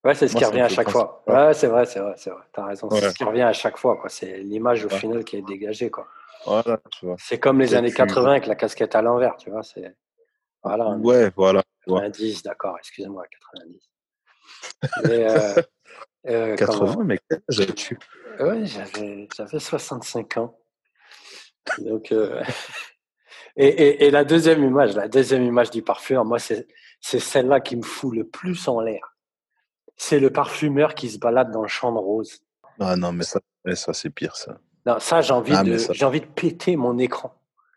Ouais, 0.03 0.15
c'est 0.15 0.29
ce 0.29 0.33
Moi, 0.33 0.41
qui 0.41 0.45
revient 0.47 0.61
à 0.63 0.69
chaque 0.69 0.89
fois. 0.91 1.23
Ouais, 1.27 1.53
c'est 1.53 1.67
vrai, 1.67 1.85
c'est 1.85 2.01
vrai, 2.01 2.15
c'est 2.17 2.31
vrai. 2.31 2.43
T'as 2.53 2.65
raison. 2.65 2.89
C'est 2.91 3.11
ce 3.11 3.15
qui 3.15 3.25
revient 3.25 3.43
à 3.43 3.53
chaque 3.53 3.77
fois, 3.77 3.97
quoi. 3.99 4.09
C'est 4.09 4.39
l'image 4.39 4.85
au 4.85 4.89
Ouais. 4.89 4.99
final 4.99 5.25
qui 5.25 5.37
est 5.37 5.43
dégagée, 5.43 5.91
quoi. 5.91 6.07
voilà, 6.47 6.81
tu 6.91 7.05
vois. 7.05 7.17
C'est 7.19 7.39
comme 7.39 7.61
les 7.61 7.75
années 7.75 7.91
tu- 7.91 7.97
80 7.97 8.31
avec 8.31 8.47
la 8.47 8.55
casquette 8.55 8.95
à 8.95 9.03
l'envers, 9.03 9.37
tu 9.37 9.51
vois. 9.51 9.63
C'est 9.63 9.95
voilà. 10.63 10.89
Ouais, 10.97 11.31
voilà. 11.37 11.63
tu 11.85 11.91
vois. 11.91 12.01
90, 12.01 12.43
d'accord. 12.43 12.77
Excusez-moi, 12.79 13.25
90. 13.53 13.91
Mais, 15.05 15.29
euh, 15.31 15.55
euh, 16.29 16.57
80, 16.57 16.79
comment- 16.95 17.05
mais 17.05 17.19
quel 17.29 17.43
âge 17.51 17.61
as-tu? 17.61 17.99
Ouais, 18.39 18.65
j'avais, 18.65 19.29
j'avais 19.37 19.59
65 19.59 20.37
ans. 20.39 20.59
Donc, 21.79 22.11
euh, 22.13 22.43
et, 23.57 23.67
et, 23.69 24.07
et 24.07 24.11
la 24.11 24.25
deuxième 24.25 24.65
image, 24.65 24.95
la 24.97 25.09
deuxième 25.09 25.43
image 25.43 25.71
du 25.71 25.83
parfumeur, 25.83 26.25
moi, 26.25 26.39
c'est, 26.39 26.67
c'est 27.03 27.21
celle-là 27.21 27.61
qui 27.61 27.77
me 27.77 27.83
fout 27.83 28.15
le 28.15 28.27
plus 28.27 28.67
en 28.67 28.81
l'air. 28.81 29.10
C'est 30.03 30.19
le 30.19 30.31
parfumeur 30.31 30.95
qui 30.95 31.11
se 31.11 31.19
balade 31.19 31.51
dans 31.51 31.61
le 31.61 31.69
champ 31.69 31.93
de 31.93 31.99
rose. 31.99 32.41
Ah 32.81 32.97
non, 32.97 33.13
mais 33.13 33.23
ça, 33.23 33.39
mais 33.67 33.75
ça 33.75 33.93
c'est 33.93 34.09
pire, 34.09 34.35
ça. 34.35 34.59
Non, 34.87 34.99
ça, 34.99 35.21
j'ai 35.21 35.35
envie, 35.35 35.53
Ah, 35.55 35.63
de, 35.63 35.73
mais 35.73 35.79
ça- 35.79 35.93
j'ai 35.93 36.07
envie 36.07 36.23
de 36.23 36.27
péter 36.27 36.75
mon 36.77 36.97
écran. 36.97 37.35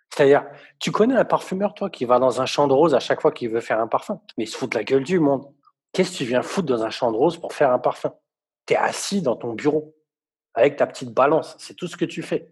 C'est-à-dire, 0.09 0.45
tu 0.79 0.89
connais 0.91 1.17
un 1.17 1.25
parfumeur, 1.25 1.73
toi, 1.73 1.89
qui 1.89 2.05
va 2.05 2.19
dans 2.19 2.39
un 2.39 2.45
champ 2.45 2.67
de 2.69 2.73
rose 2.73 2.95
à 2.95 3.01
chaque 3.01 3.19
fois 3.21 3.33
qu'il 3.33 3.49
veut 3.49 3.59
faire 3.59 3.77
un 3.81 3.87
parfum? 3.87 4.21
Mais 4.37 4.45
il 4.45 4.47
se 4.47 4.55
fout 4.55 4.71
de 4.71 4.77
la 4.77 4.85
gueule 4.85 5.03
du 5.03 5.19
monde. 5.19 5.53
Qu'est-ce 5.91 6.11
que 6.13 6.17
tu 6.19 6.23
viens 6.23 6.41
foutre 6.41 6.67
dans 6.69 6.83
un 6.85 6.89
champ 6.91 7.11
de 7.11 7.17
rose 7.17 7.35
pour 7.37 7.51
faire 7.51 7.71
un 7.71 7.79
parfum? 7.79 8.13
Tu 8.67 8.73
es 8.73 8.77
assis 8.77 9.21
dans 9.21 9.35
ton 9.35 9.51
bureau 9.51 9.93
avec 10.53 10.77
ta 10.77 10.87
petite 10.87 11.09
balance. 11.13 11.57
C'est 11.59 11.73
tout 11.73 11.87
ce 11.87 11.97
que 11.97 12.05
tu 12.05 12.21
fais. 12.21 12.49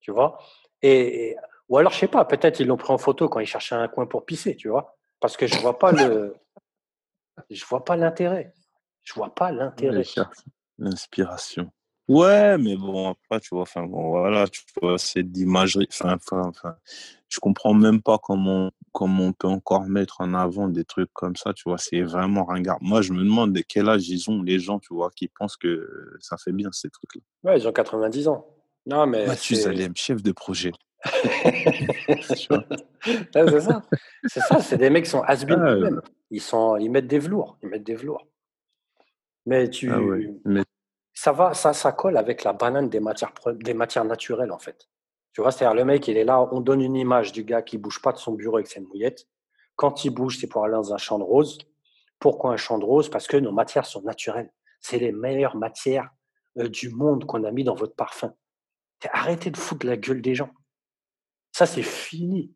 Tu 0.00 0.10
vois? 0.10 0.38
Et, 0.80 1.32
et- 1.32 1.36
Ou 1.68 1.76
alors, 1.76 1.92
je 1.92 1.98
sais 1.98 2.08
pas, 2.08 2.24
peut-être 2.24 2.60
ils 2.60 2.66
l'ont 2.66 2.78
pris 2.78 2.94
en 2.94 2.98
photo 2.98 3.28
quand 3.28 3.40
ils 3.40 3.46
cherchaient 3.46 3.74
un 3.74 3.88
coin 3.88 4.06
pour 4.06 4.24
pisser, 4.24 4.56
tu 4.56 4.70
vois? 4.70 4.96
Parce 5.20 5.36
que 5.36 5.46
je 5.46 5.58
vois 5.58 5.78
pas 5.78 5.92
le. 5.92 6.34
Je 7.50 7.62
vois 7.66 7.84
pas 7.84 7.96
l'intérêt. 7.96 8.54
Je 9.06 9.14
vois 9.14 9.34
pas 9.34 9.52
l'intérêt. 9.52 10.02
L'inspiration. 10.78 11.70
Ouais, 12.08 12.58
mais 12.58 12.76
bon, 12.76 13.10
après, 13.10 13.40
tu 13.40 13.48
vois, 13.54 13.62
enfin, 13.62 13.84
bon, 13.84 14.10
voilà, 14.10 14.46
tu 14.46 14.62
vois, 14.80 14.98
c'est 14.98 15.22
d'imagerie. 15.22 15.88
Enfin, 15.90 16.14
enfin, 16.14 16.42
enfin, 16.48 16.76
je 17.28 17.40
comprends 17.40 17.74
même 17.74 18.02
pas 18.02 18.18
comment, 18.18 18.70
comment 18.92 19.24
on 19.24 19.32
peut 19.32 19.48
encore 19.48 19.86
mettre 19.86 20.20
en 20.20 20.34
avant 20.34 20.68
des 20.68 20.84
trucs 20.84 21.10
comme 21.12 21.34
ça, 21.34 21.52
tu 21.52 21.64
vois, 21.66 21.78
c'est 21.78 22.02
vraiment 22.02 22.44
ringard. 22.44 22.78
Moi, 22.80 23.00
je 23.00 23.12
me 23.12 23.24
demande 23.24 23.52
de 23.52 23.62
quel 23.66 23.88
âge 23.88 24.08
ils 24.08 24.28
ont, 24.30 24.42
les 24.42 24.58
gens, 24.58 24.78
tu 24.78 24.92
vois, 24.92 25.10
qui 25.10 25.28
pensent 25.28 25.56
que 25.56 26.16
ça 26.20 26.36
fait 26.36 26.52
bien 26.52 26.70
ces 26.72 26.90
trucs-là. 26.90 27.22
Ouais, 27.44 27.58
ils 27.58 27.66
ont 27.66 27.72
90 27.72 28.28
ans. 28.28 28.46
Non, 28.86 29.06
mais. 29.06 29.26
Mathieu 29.26 29.56
Zalem, 29.56 29.96
chef 29.96 30.22
de 30.22 30.32
projet. 30.32 30.72
C'est 32.22 33.60
ça. 33.60 33.82
C'est 34.24 34.40
ça, 34.40 34.60
c'est 34.60 34.78
des 34.78 34.90
mecs 34.90 35.04
qui 35.04 35.10
sont 35.10 35.22
has 35.22 35.44
Ah, 35.48 35.54
eux-mêmes. 35.54 36.00
Ils, 36.30 36.40
sont, 36.40 36.76
ils 36.76 36.90
mettent 36.90 37.06
des 37.06 37.20
velours. 37.20 37.58
Ils 37.62 37.68
mettent 37.68 37.84
des 37.84 37.94
velours. 37.94 38.26
Mais 39.46 39.70
tu, 39.70 39.90
Ah 39.90 40.00
ouais. 40.00 40.34
Mais 40.44 40.62
ça 41.14 41.32
va, 41.32 41.54
ça, 41.54 41.72
ça 41.72 41.92
colle 41.92 42.16
avec 42.16 42.44
la 42.44 42.52
banane 42.52 42.88
des 42.88 43.00
matières, 43.00 43.32
des 43.54 43.74
matières 43.74 44.04
naturelles, 44.04 44.52
en 44.52 44.58
fait. 44.58 44.88
Tu 45.32 45.40
vois, 45.40 45.50
c'est-à-dire 45.50 45.74
le 45.74 45.84
mec, 45.84 46.06
il 46.08 46.16
est 46.16 46.24
là, 46.24 46.48
on 46.52 46.60
donne 46.60 46.80
une 46.80 46.96
image 46.96 47.32
du 47.32 47.44
gars 47.44 47.62
qui 47.62 47.78
bouge 47.78 48.00
pas 48.00 48.12
de 48.12 48.18
son 48.18 48.32
bureau 48.32 48.56
avec 48.56 48.66
ses 48.66 48.80
mouillettes. 48.80 49.26
Quand 49.76 50.04
il 50.04 50.10
bouge, 50.10 50.38
c'est 50.40 50.46
pour 50.46 50.64
aller 50.64 50.72
dans 50.72 50.94
un 50.94 50.98
champ 50.98 51.18
de 51.18 51.24
rose. 51.24 51.58
Pourquoi 52.18 52.52
un 52.52 52.56
champ 52.56 52.78
de 52.78 52.84
rose 52.84 53.10
Parce 53.10 53.26
que 53.26 53.36
nos 53.36 53.52
matières 53.52 53.86
sont 53.86 54.02
naturelles. 54.02 54.50
C'est 54.80 54.98
les 54.98 55.12
meilleures 55.12 55.56
matières 55.56 56.10
euh, 56.58 56.68
du 56.68 56.88
monde 56.90 57.26
qu'on 57.26 57.44
a 57.44 57.50
mis 57.50 57.64
dans 57.64 57.74
votre 57.74 57.94
parfum. 57.94 58.32
Arrêtez 59.10 59.50
de 59.50 59.56
foutre 59.56 59.86
la 59.86 59.96
gueule 59.96 60.22
des 60.22 60.34
gens. 60.34 60.50
Ça, 61.52 61.66
c'est 61.66 61.82
fini. 61.82 62.52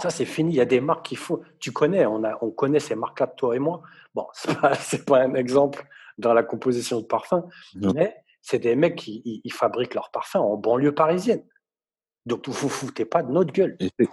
Ça, 0.00 0.10
c'est 0.10 0.24
fini. 0.24 0.52
Il 0.52 0.56
y 0.56 0.60
a 0.60 0.64
des 0.64 0.80
marques 0.80 1.06
qui 1.06 1.16
font. 1.16 1.40
Tu 1.58 1.72
connais, 1.72 2.06
on, 2.06 2.22
a, 2.24 2.38
on 2.42 2.50
connaît 2.50 2.78
ces 2.80 2.94
marques-là, 2.94 3.26
toi 3.26 3.56
et 3.56 3.58
moi. 3.58 3.82
Bon, 4.14 4.26
c'est 4.32 4.58
pas, 4.60 4.74
c'est 4.74 5.04
pas 5.04 5.22
un 5.22 5.34
exemple 5.34 5.86
dans 6.18 6.32
la 6.34 6.42
composition 6.42 7.00
de 7.00 7.06
parfum, 7.06 7.44
Non. 7.76 7.92
mais 7.94 8.16
c'est 8.42 8.58
des 8.58 8.74
mecs 8.76 8.96
qui 8.96 9.22
ils, 9.24 9.40
ils 9.44 9.52
fabriquent 9.52 9.94
leurs 9.94 10.10
parfums 10.10 10.36
en 10.36 10.56
banlieue 10.56 10.94
parisienne. 10.94 11.44
Donc, 12.26 12.46
vous 12.48 12.52
vous 12.52 12.68
foutez 12.68 13.04
pas 13.04 13.22
de 13.22 13.30
notre 13.32 13.52
gueule. 13.52 13.76
effe- 13.80 14.08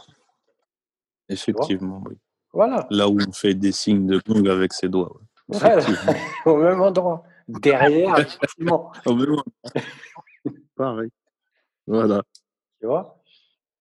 effectivement, 1.30 2.02
oui. 2.08 2.16
Voilà. 2.54 2.88
Là 2.90 3.10
où 3.10 3.18
on 3.28 3.32
fait 3.34 3.54
des 3.54 3.72
signes 3.72 4.08
de 4.08 4.22
gang 4.26 4.48
avec 4.48 4.72
ses 4.74 4.88
doigts. 4.88 5.20
ouais. 5.50 5.58
Au 6.46 6.58
même 6.58 6.82
endroit. 6.82 7.24
Derrière, 7.48 8.18
effectivement. 8.20 8.92
Au 9.06 9.14
même 9.16 9.30
endroit. 9.32 9.44
Pareil. 10.76 11.10
Voilà. 11.88 12.24
Tu 12.80 12.88
vois? 12.88 13.22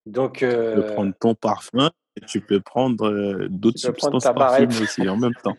Donc, 0.07 0.39
Tu 0.39 0.47
peux 0.47 0.55
euh, 0.55 0.93
prendre 0.95 1.15
ton 1.19 1.35
parfum 1.35 1.91
et 2.17 2.21
tu 2.27 2.41
peux 2.41 2.61
prendre 2.61 3.09
euh, 3.09 3.49
d'autres 3.49 3.79
substances 3.79 4.25
parfumées 4.25 4.81
aussi 4.81 5.09
en 5.09 5.17
même 5.17 5.35
temps. 5.43 5.57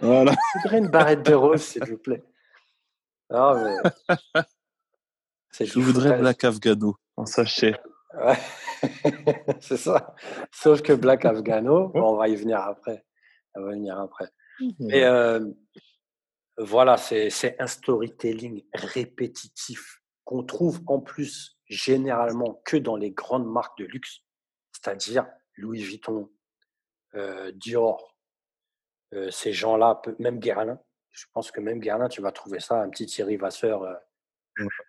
Voilà. 0.00 0.32
je 0.54 0.60
voudrais 0.62 0.78
une 0.78 0.88
barrette 0.88 1.24
de 1.24 1.34
rose, 1.34 1.62
s'il 1.62 1.84
vous 1.84 1.98
plaît. 1.98 2.22
Mais... 3.30 3.36
Je 5.58 5.80
voudrais. 5.80 6.18
Black 6.18 6.44
Afghano 6.44 6.96
en 7.16 7.24
sachet. 7.24 7.74
Ouais. 8.14 8.36
c'est 9.60 9.78
ça. 9.78 10.14
Sauf 10.52 10.82
que 10.82 10.92
Black 10.92 11.24
Afghano, 11.24 11.88
bon, 11.88 12.12
on 12.12 12.16
va 12.16 12.28
y 12.28 12.36
venir 12.36 12.58
après. 12.60 13.04
On 13.54 13.62
va 13.62 13.72
y 13.72 13.76
venir 13.76 13.98
après. 13.98 14.28
Mais 14.78 15.04
euh, 15.04 15.40
voilà, 16.58 16.96
c'est 16.96 17.56
un 17.58 17.66
storytelling 17.66 18.64
répétitif 18.74 20.02
qu'on 20.24 20.42
trouve 20.42 20.80
en 20.86 21.00
plus 21.00 21.55
généralement 21.66 22.60
que 22.64 22.76
dans 22.76 22.96
les 22.96 23.10
grandes 23.10 23.46
marques 23.46 23.78
de 23.78 23.84
luxe, 23.84 24.20
c'est-à-dire 24.72 25.26
Louis 25.56 25.82
Vuitton, 25.82 26.30
euh, 27.14 27.50
Dior, 27.52 28.16
euh, 29.14 29.30
ces 29.30 29.52
gens-là, 29.52 30.00
même 30.18 30.38
Guerlain. 30.38 30.80
Je 31.10 31.24
pense 31.32 31.50
que 31.50 31.60
même 31.60 31.80
Guerlain, 31.80 32.08
tu 32.08 32.20
vas 32.20 32.32
trouver 32.32 32.60
ça, 32.60 32.80
un 32.82 32.90
petit 32.90 33.06
Thierry 33.06 33.36
Vasseur 33.36 33.82
euh, 33.82 33.94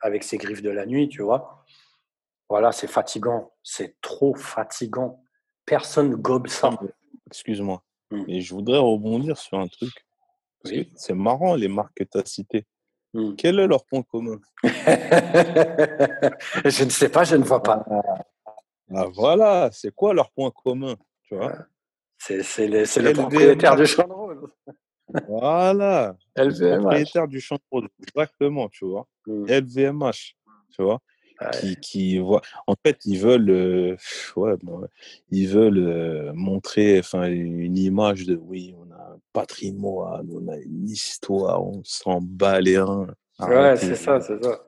avec 0.01 0.23
ses 0.23 0.37
griffes 0.37 0.61
de 0.61 0.69
la 0.69 0.85
nuit, 0.85 1.09
tu 1.09 1.21
vois. 1.21 1.65
Voilà, 2.49 2.71
c'est 2.71 2.87
fatigant, 2.87 3.53
c'est 3.63 3.99
trop 4.01 4.35
fatigant. 4.35 5.23
Personne 5.65 6.15
gobe 6.15 6.47
ça. 6.47 6.71
Mais- 6.81 6.89
Excuse-moi. 7.27 7.83
Hmm. 8.09 8.23
Mais 8.27 8.41
je 8.41 8.53
voudrais 8.53 8.77
rebondir 8.77 9.37
sur 9.37 9.59
un 9.59 9.67
truc. 9.67 9.91
Oui. 10.65 10.91
c'est 10.95 11.13
marrant, 11.13 11.55
les 11.55 11.67
marques 11.67 11.93
que 11.95 12.03
tu 12.03 12.17
as 12.17 12.25
citées. 12.25 12.65
Hmm. 13.13 13.35
Quel 13.35 13.59
est 13.59 13.67
leur 13.67 13.85
point 13.85 14.03
commun? 14.03 14.39
Je 14.63 14.69
ne 16.83 16.89
sais 16.89 17.09
pas, 17.09 17.23
je 17.23 17.35
ne 17.35 17.43
vois 17.43 17.63
pas. 17.63 17.85
Ah, 18.93 19.05
voilà, 19.13 19.69
c'est 19.71 19.93
quoi 19.93 20.13
leur 20.13 20.31
point 20.31 20.51
commun 20.51 20.95
tu 21.27 21.35
vois? 21.35 21.53
C'est 22.17 22.67
le 22.67 23.13
propriétaire 23.13 23.75
du 23.75 23.85
champ 23.85 24.07
de 24.07 24.13
rose. 24.13 24.49
Voilà. 25.27 26.15
LVMH. 26.35 26.81
Propriétaire 26.81 27.27
du 27.27 27.39
champ 27.39 27.55
de 27.55 27.61
rose, 27.71 27.87
exactement, 28.01 28.69
tu 28.69 28.85
vois. 28.85 29.07
LVMH, 29.27 30.35
mmh. 30.45 30.51
tu 30.75 30.83
vois. 30.83 30.99
Qui, 31.53 31.75
qui 31.75 32.17
voit. 32.17 32.41
En 32.65 32.73
fait, 32.83 32.97
ils 33.05 33.19
veulent, 33.19 33.51
euh, 33.51 33.95
ouais, 34.35 34.55
ils 35.29 35.47
veulent 35.47 35.77
euh, 35.77 36.31
montrer, 36.33 36.97
enfin, 36.97 37.29
une 37.29 37.77
image 37.77 38.25
de, 38.25 38.35
oui, 38.35 38.73
on 38.75 38.86
patrimoine, 39.33 40.27
on 40.31 40.47
a 40.47 40.57
une 40.57 40.89
histoire, 40.89 41.63
on 41.63 41.81
s'en 41.83 42.19
bat 42.21 42.59
les 42.59 42.79
reins. 42.79 43.07
Ouais, 43.39 43.75
c'est 43.77 43.95
ça, 43.95 44.19
c'est 44.19 44.43
ça, 44.43 44.59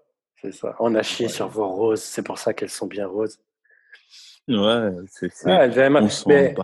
c'est 0.41 0.51
ça. 0.51 0.75
On 0.79 0.93
a 0.95 1.01
chié 1.01 1.27
sur 1.27 1.47
vos 1.47 1.67
roses, 1.67 2.01
c'est 2.01 2.23
pour 2.23 2.37
ça 2.37 2.53
qu'elles 2.53 2.69
sont 2.69 2.87
bien 2.87 3.07
roses. 3.07 3.39
Ouais, 4.47 4.91
c'est 5.07 5.31
ça. 5.31 5.67
LVMH. 5.67 6.25
Mais 6.27 6.55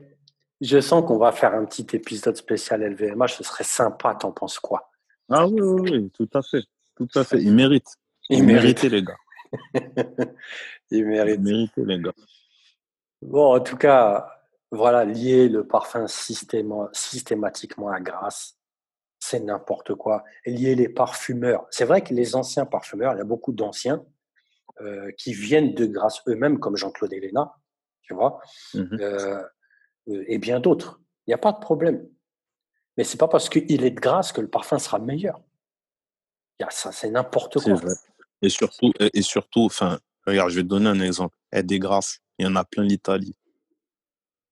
je 0.62 0.80
sens 0.80 1.06
qu'on 1.06 1.18
va 1.18 1.32
faire 1.32 1.54
un 1.54 1.66
petit 1.66 1.88
épisode 1.96 2.36
spécial 2.36 2.82
LVMH. 2.82 3.30
Ce 3.30 3.44
serait 3.44 3.64
sympa, 3.64 4.16
t'en 4.16 4.32
penses 4.32 4.60
quoi? 4.60 4.92
Ah 5.30 5.48
oui, 5.48 5.62
oui, 5.62 5.92
oui, 5.92 6.12
tout 6.12 6.30
à 6.34 6.42
fait. 6.42 6.64
Tout 6.96 7.08
à 7.16 7.24
fait. 7.24 7.42
Ils 7.42 7.54
méritent. 7.56 7.96
Ils, 8.30 8.44
méritent, 8.44 8.84
les 8.84 9.04
gars. 9.04 9.18
Ils 10.92 11.06
méritent. 11.06 11.42
Ils 11.44 11.84
les 11.84 12.00
gars. 12.00 12.14
Bon, 13.22 13.56
en 13.56 13.60
tout 13.60 13.78
cas, 13.78 14.35
voilà, 14.76 15.06
lier 15.06 15.50
le 15.50 15.66
parfum 15.66 16.06
systématiquement 16.08 17.90
à 17.90 18.00
grâce, 18.00 18.58
c'est 19.20 19.40
n'importe 19.40 19.96
quoi. 19.96 20.24
lier 20.46 20.76
les 20.76 20.90
parfumeurs. 20.90 21.66
C'est 21.72 21.86
vrai 21.86 22.04
que 22.04 22.14
les 22.14 22.36
anciens 22.36 22.66
parfumeurs, 22.66 23.14
il 23.14 23.18
y 23.18 23.22
a 23.22 23.26
beaucoup 23.26 23.54
d'anciens 23.54 24.06
euh, 24.82 25.12
qui 25.18 25.34
viennent 25.34 25.74
de 25.74 25.86
grâce 25.86 26.22
eux-mêmes, 26.28 26.60
comme 26.60 26.76
Jean-Claude 26.76 27.14
Héléna, 27.14 27.56
tu 28.02 28.14
vois, 28.14 28.40
mmh 28.74 28.80
euh, 29.00 29.42
euh, 30.10 30.24
et 30.28 30.38
bien 30.38 30.60
d'autres. 30.60 31.00
Il 31.26 31.32
n'y 31.32 31.34
a 31.34 31.40
pas 31.40 31.52
de 31.52 31.60
problème. 31.60 32.08
Mais 32.98 33.04
c'est 33.04 33.18
pas 33.18 33.28
parce 33.28 33.50
qu'il 33.50 33.84
est 33.84 33.92
de 33.92 34.00
grâce 34.00 34.32
que 34.32 34.42
le 34.42 34.50
parfum 34.50 34.78
sera 34.78 35.00
meilleur. 35.00 35.42
Ça, 36.70 36.92
c'est 36.92 37.10
n'importe 37.10 37.60
quoi. 37.60 37.74
Vrai. 37.74 37.94
Et 38.42 38.50
surtout, 38.50 38.92
et 39.00 39.22
surtout, 39.22 39.66
enfin, 39.66 40.00
regarde, 40.26 40.52
je 40.52 40.58
vais 40.58 40.64
te 40.64 40.68
donner 40.68 40.88
un 40.88 41.00
exemple. 41.02 41.36
Et 41.52 41.64
des 41.64 41.80
grâces, 41.80 42.20
il 42.38 42.46
y 42.46 42.48
en 42.48 42.56
a 42.56 42.64
plein 42.64 42.84
l'Italie. 42.84 43.36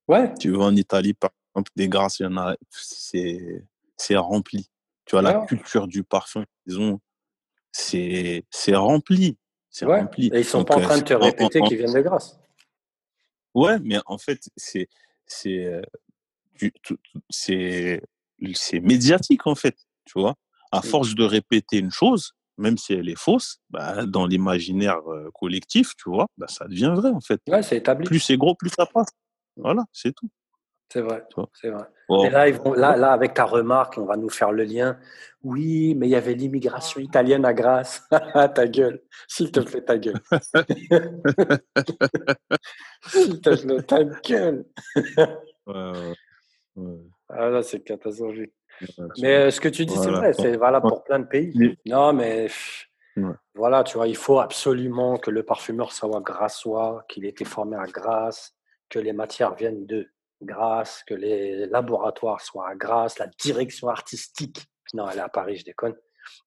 Ouais. 0.08 0.34
Tu 0.40 0.52
vas 0.52 0.66
en 0.66 0.76
Italie, 0.76 1.14
par 1.14 1.32
exemple, 1.56 1.72
des 1.76 1.88
grâces, 1.88 2.20
il 2.20 2.24
y 2.24 2.26
en 2.26 2.38
a, 2.38 2.56
c'est, 2.70 3.64
c'est 3.98 4.18
rempli. 4.18 4.70
Tu 5.06 5.16
vois, 5.16 5.22
la 5.22 5.46
culture 5.46 5.88
du 5.88 6.04
parfum, 6.04 6.46
ils 6.66 6.80
ont, 6.80 7.00
c'est, 7.72 8.46
c'est 8.50 8.76
rempli. 8.76 9.38
C'est 9.70 9.86
rempli. 9.86 10.28
Et 10.34 10.40
ils 10.40 10.46
sont 10.46 10.64
pas 10.64 10.76
en 10.76 10.82
train 10.82 10.98
de 10.98 11.04
te 11.04 11.14
répéter 11.14 11.62
qu'ils 11.62 11.78
viennent 11.78 11.94
de 11.94 12.02
grâce. 12.02 12.40
Ouais, 13.54 13.80
mais 13.80 13.98
en 14.06 14.18
fait, 14.18 14.50
c'est, 14.56 14.88
c'est, 15.26 15.82
c'est, 17.30 18.02
c'est 18.54 18.80
médiatique, 18.80 19.48
en 19.48 19.56
fait. 19.56 19.78
Tu 20.06 20.20
vois, 20.20 20.36
à 20.72 20.80
mmh. 20.80 20.84
force 20.84 21.16
de 21.16 21.24
répéter 21.24 21.78
une 21.78 21.92
chose, 21.92 22.34
même 22.58 22.78
si 22.78 22.94
elle 22.94 23.10
est 23.10 23.18
fausse, 23.18 23.60
bah, 23.70 24.06
dans 24.06 24.26
l'imaginaire 24.26 25.00
collectif, 25.34 25.96
tu 25.96 26.10
vois, 26.10 26.28
bah, 26.38 26.48
ça 26.50 26.68
devient 26.68 26.94
vrai, 26.96 27.10
en 27.10 27.22
fait. 27.22 27.42
Ouais, 27.48 27.64
c'est 27.64 27.78
établi. 27.78 28.06
Plus 28.06 28.20
c'est 28.20 28.38
gros, 28.38 28.56
plus 28.56 28.70
ça 28.70 28.86
passe. 28.86 29.10
Mmh. 29.58 29.62
Voilà, 29.62 29.84
c'est 29.92 30.14
tout. 30.14 30.30
C'est 30.94 31.02
vrai, 31.02 31.26
c'est 31.60 31.70
vrai. 31.70 31.86
Et 32.24 32.30
là, 32.30 32.48
ils 32.48 32.54
vont, 32.54 32.74
là, 32.74 32.96
là, 32.96 33.14
avec 33.14 33.34
ta 33.34 33.46
remarque, 33.46 33.98
on 33.98 34.06
va 34.06 34.16
nous 34.16 34.30
faire 34.30 34.52
le 34.52 34.64
lien. 34.64 35.00
Oui, 35.42 35.96
mais 35.96 36.08
il 36.08 36.12
y 36.12 36.16
avait 36.16 36.36
l'immigration 36.36 37.02
italienne 37.02 37.46
à 37.46 37.54
Grasse. 37.56 38.08
ta 38.54 38.68
gueule. 38.68 39.02
S'il 39.28 39.52
te 39.52 39.62
plaît, 39.62 39.82
ta 39.82 39.98
gueule. 39.98 40.20
S'il 43.08 43.42
te 43.42 43.60
plaît, 43.60 43.82
ta 43.82 44.04
gueule. 44.04 44.66
ouais, 45.66 46.14
Ah 47.30 47.50
là, 47.50 47.64
c'est 47.64 47.80
catastrophique. 47.80 48.54
mais 49.20 49.36
euh, 49.36 49.50
ce 49.50 49.60
que 49.60 49.70
tu 49.70 49.88
dis, 49.88 49.96
c'est 49.96 50.12
vrai, 50.12 50.34
c'est 50.34 50.58
valable 50.58 50.90
pour 50.90 51.04
plein 51.04 51.18
de 51.18 51.26
pays. 51.26 51.76
Non, 51.88 52.14
mais 52.14 52.50
voilà, 53.56 53.84
tu 53.84 53.98
vois, 53.98 54.08
il 54.08 54.16
faut 54.16 54.40
absolument 54.40 55.18
que 55.18 55.32
le 55.32 55.42
parfumeur 55.42 55.92
soit 55.92 56.22
grassois, 56.22 57.04
qu'il 57.08 57.26
ait 57.26 57.30
été 57.30 57.46
formé 57.46 57.78
à 57.78 57.86
Grasse, 57.86 58.56
que 58.94 59.00
les 59.00 59.14
matières 59.14 59.56
viennent 59.56 59.88
de 59.88 60.08
grâce, 60.40 61.04
que 61.08 61.16
les 61.16 61.66
laboratoires 61.66 62.42
soient 62.42 62.70
à 62.70 62.76
grâce, 62.76 63.18
la 63.18 63.26
direction 63.26 63.88
artistique. 63.88 64.68
Non, 64.94 65.10
elle 65.10 65.18
est 65.18 65.22
à 65.22 65.30
Paris, 65.30 65.58
je 65.58 65.66
déconne. 65.66 65.96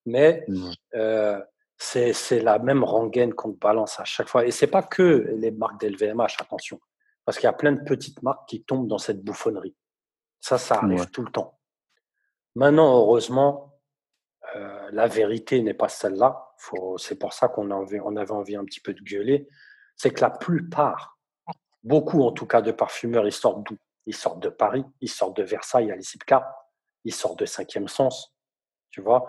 Mais 0.04 0.46
euh, 0.94 1.42
c'est 1.76 2.40
la 2.40 2.60
même 2.60 2.84
rengaine 2.84 3.34
qu'on 3.34 3.48
balance 3.48 3.98
à 3.98 4.04
chaque 4.04 4.28
fois. 4.28 4.46
Et 4.46 4.52
c'est 4.52 4.68
pas 4.68 4.84
que 4.84 5.34
les 5.36 5.50
marques 5.50 5.80
d'LVMH, 5.80 6.36
attention. 6.40 6.80
Parce 7.24 7.38
qu'il 7.38 7.46
y 7.46 7.48
a 7.48 7.52
plein 7.52 7.72
de 7.72 7.82
petites 7.82 8.22
marques 8.22 8.48
qui 8.48 8.62
tombent 8.62 8.86
dans 8.86 8.98
cette 8.98 9.24
bouffonnerie. 9.24 9.74
Ça, 10.40 10.56
ça 10.56 10.76
arrive 10.76 11.10
tout 11.10 11.24
le 11.24 11.32
temps. 11.32 11.58
Maintenant, 12.54 12.96
heureusement, 12.96 13.80
euh, 14.54 14.88
la 14.92 15.08
vérité 15.08 15.60
n'est 15.62 15.74
pas 15.74 15.88
celle-là. 15.88 16.54
C'est 16.98 17.18
pour 17.18 17.32
ça 17.32 17.48
qu'on 17.48 17.72
on 17.72 18.16
avait 18.16 18.30
envie 18.30 18.54
un 18.54 18.64
petit 18.64 18.80
peu 18.80 18.94
de 18.94 19.02
gueuler. 19.02 19.48
C'est 19.96 20.12
que 20.12 20.20
la 20.20 20.30
plupart, 20.30 21.15
beaucoup 21.86 22.22
en 22.22 22.32
tout 22.32 22.46
cas 22.46 22.60
de 22.60 22.72
parfumeurs, 22.72 23.26
ils 23.26 23.32
sortent 23.32 23.64
d'où? 23.64 23.76
Ils 24.06 24.14
sortent 24.14 24.40
de 24.40 24.48
Paris, 24.48 24.84
ils 25.00 25.08
sortent 25.08 25.36
de 25.36 25.42
Versailles 25.42 25.90
à 25.90 25.96
l'ICIPCA, 25.96 26.46
ils 27.04 27.14
sortent 27.14 27.40
de 27.40 27.46
Cinquième 27.46 27.88
Sens, 27.88 28.36
tu 28.90 29.00
vois? 29.00 29.26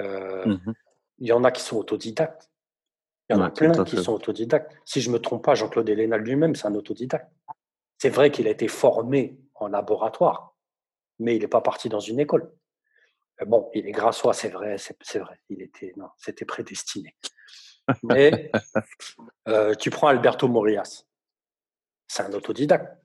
Euh, 0.00 0.44
mmh 0.46 0.74
il 1.18 1.26
y 1.26 1.32
en 1.32 1.44
a 1.44 1.50
qui 1.50 1.62
sont 1.62 1.76
autodidactes. 1.76 2.50
Il 3.28 3.36
y 3.36 3.38
en 3.38 3.42
a 3.42 3.50
plein 3.50 3.84
qui 3.84 3.96
sont 3.96 4.12
autodidactes. 4.12 4.72
Si 4.84 5.00
je 5.00 5.08
ne 5.08 5.14
me 5.14 5.18
trompe 5.18 5.44
pas, 5.44 5.54
Jean-Claude 5.54 5.88
Hélénal 5.88 6.22
lui-même, 6.22 6.54
c'est 6.54 6.66
un 6.66 6.74
autodidacte. 6.74 7.30
C'est 7.98 8.08
vrai 8.08 8.30
qu'il 8.30 8.46
a 8.46 8.50
été 8.50 8.68
formé 8.68 9.38
en 9.54 9.68
laboratoire, 9.68 10.56
mais 11.18 11.36
il 11.36 11.40
n'est 11.40 11.48
pas 11.48 11.60
parti 11.60 11.88
dans 11.88 12.00
une 12.00 12.20
école. 12.20 12.50
Euh, 13.42 13.44
bon, 13.44 13.68
il 13.74 13.86
est 13.86 13.92
grassois, 13.92 14.32
c'est 14.32 14.48
vrai, 14.48 14.76
c'est 14.78 15.18
vrai. 15.18 15.40
Il 15.48 15.60
était, 15.60 15.92
non, 15.96 16.08
c'était 16.16 16.44
prédestiné. 16.44 17.16
Mais 18.04 18.50
euh, 19.48 19.74
tu 19.74 19.90
prends 19.90 20.06
Alberto 20.06 20.48
Morias, 20.48 21.04
c'est 22.08 22.24
un 22.24 22.32
autodidacte. 22.32 22.96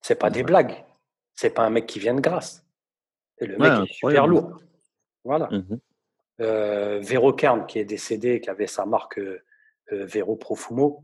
C'est 0.00 0.18
pas 0.18 0.30
des 0.30 0.42
blagues. 0.42 0.84
C'est 1.34 1.50
pas 1.50 1.62
un 1.62 1.70
mec 1.70 1.86
qui 1.86 2.00
vient 2.00 2.14
de 2.14 2.20
grâce. 2.20 2.64
Et 3.38 3.46
le 3.46 3.58
mec 3.58 3.88
est 3.88 3.92
super 3.92 4.26
lourd. 4.26 4.60
Voilà. 5.24 5.48
Mmh 5.50 5.78
euh, 6.40 7.00
Vero 7.02 7.32
Kern, 7.32 7.66
qui 7.66 7.80
est 7.80 7.84
décédé, 7.84 8.40
qui 8.40 8.48
avait 8.48 8.68
sa 8.68 8.86
marque 8.86 9.18
euh, 9.18 9.42
euh, 9.92 10.04
Vero 10.04 10.36
Profumo, 10.36 11.02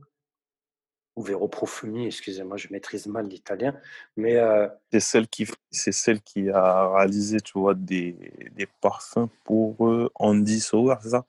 ou 1.17 1.23
Vero 1.23 1.49
Profumi, 1.49 2.07
excusez-moi, 2.07 2.57
je 2.57 2.69
maîtrise 2.71 3.09
mal 3.09 3.27
l'italien. 3.27 3.77
Mais 4.17 4.37
c'est 4.93 5.01
celle 5.01 5.27
qui, 5.27 5.49
c'est 5.71 5.91
celle 5.91 6.21
qui 6.21 6.51
a 6.51 6.89
réalisé, 6.89 7.41
tu 7.41 7.59
vois, 7.59 7.75
des, 7.75 8.17
des 8.53 8.69
parfums 8.81 9.29
pour 9.45 9.77
Andy 10.15 10.61
Sauer, 10.61 10.97
c'est 11.03 11.11
ça? 11.11 11.25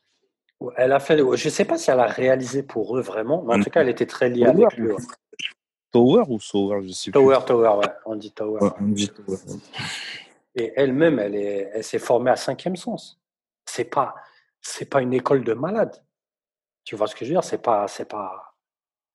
Elle 0.77 0.91
a 0.91 0.99
fait, 0.99 1.17
je 1.17 1.49
sais 1.49 1.65
pas 1.65 1.77
si 1.77 1.91
elle 1.91 1.99
a 1.99 2.07
réalisé 2.07 2.63
pour 2.63 2.97
eux 2.97 3.01
vraiment, 3.01 3.43
mais 3.43 3.55
en 3.55 3.57
mmh. 3.57 3.63
tout 3.63 3.69
cas, 3.69 3.81
elle 3.81 3.89
était 3.89 4.05
très 4.05 4.29
liée 4.29 4.45
avec 4.45 4.79
eux. 4.79 4.95
Tower 5.95 6.25
ou 6.27 6.41
Sauer, 6.41 6.81
je 6.86 6.91
sais 6.91 7.12
Tower, 7.12 7.39
Tower, 7.47 7.77
ouais. 7.77 7.88
On 8.05 8.17
dit 8.17 8.34
Tower. 8.34 8.60
Tower. 8.60 9.38
Et 10.53 10.73
elle-même, 10.75 11.19
elle 11.19 11.36
est, 11.36 11.69
elle 11.73 11.86
s'est 11.86 11.99
formée 11.99 12.31
à 12.31 12.36
cinquième 12.36 12.75
sens. 12.75 13.17
C'est 13.65 13.86
pas, 13.86 14.13
c'est 14.60 14.89
pas 14.89 15.01
une 15.01 15.13
école 15.13 15.45
de 15.45 15.53
malade. 15.53 16.03
Tu 16.84 16.97
vois 16.97 17.08
ce 17.08 17.15
que 17.15 17.23
je 17.23 17.29
veux 17.29 17.36
dire? 17.36 17.45
C'est 17.45 17.62
pas, 17.62 17.88
c'est 17.88 18.10
pas, 18.10 18.58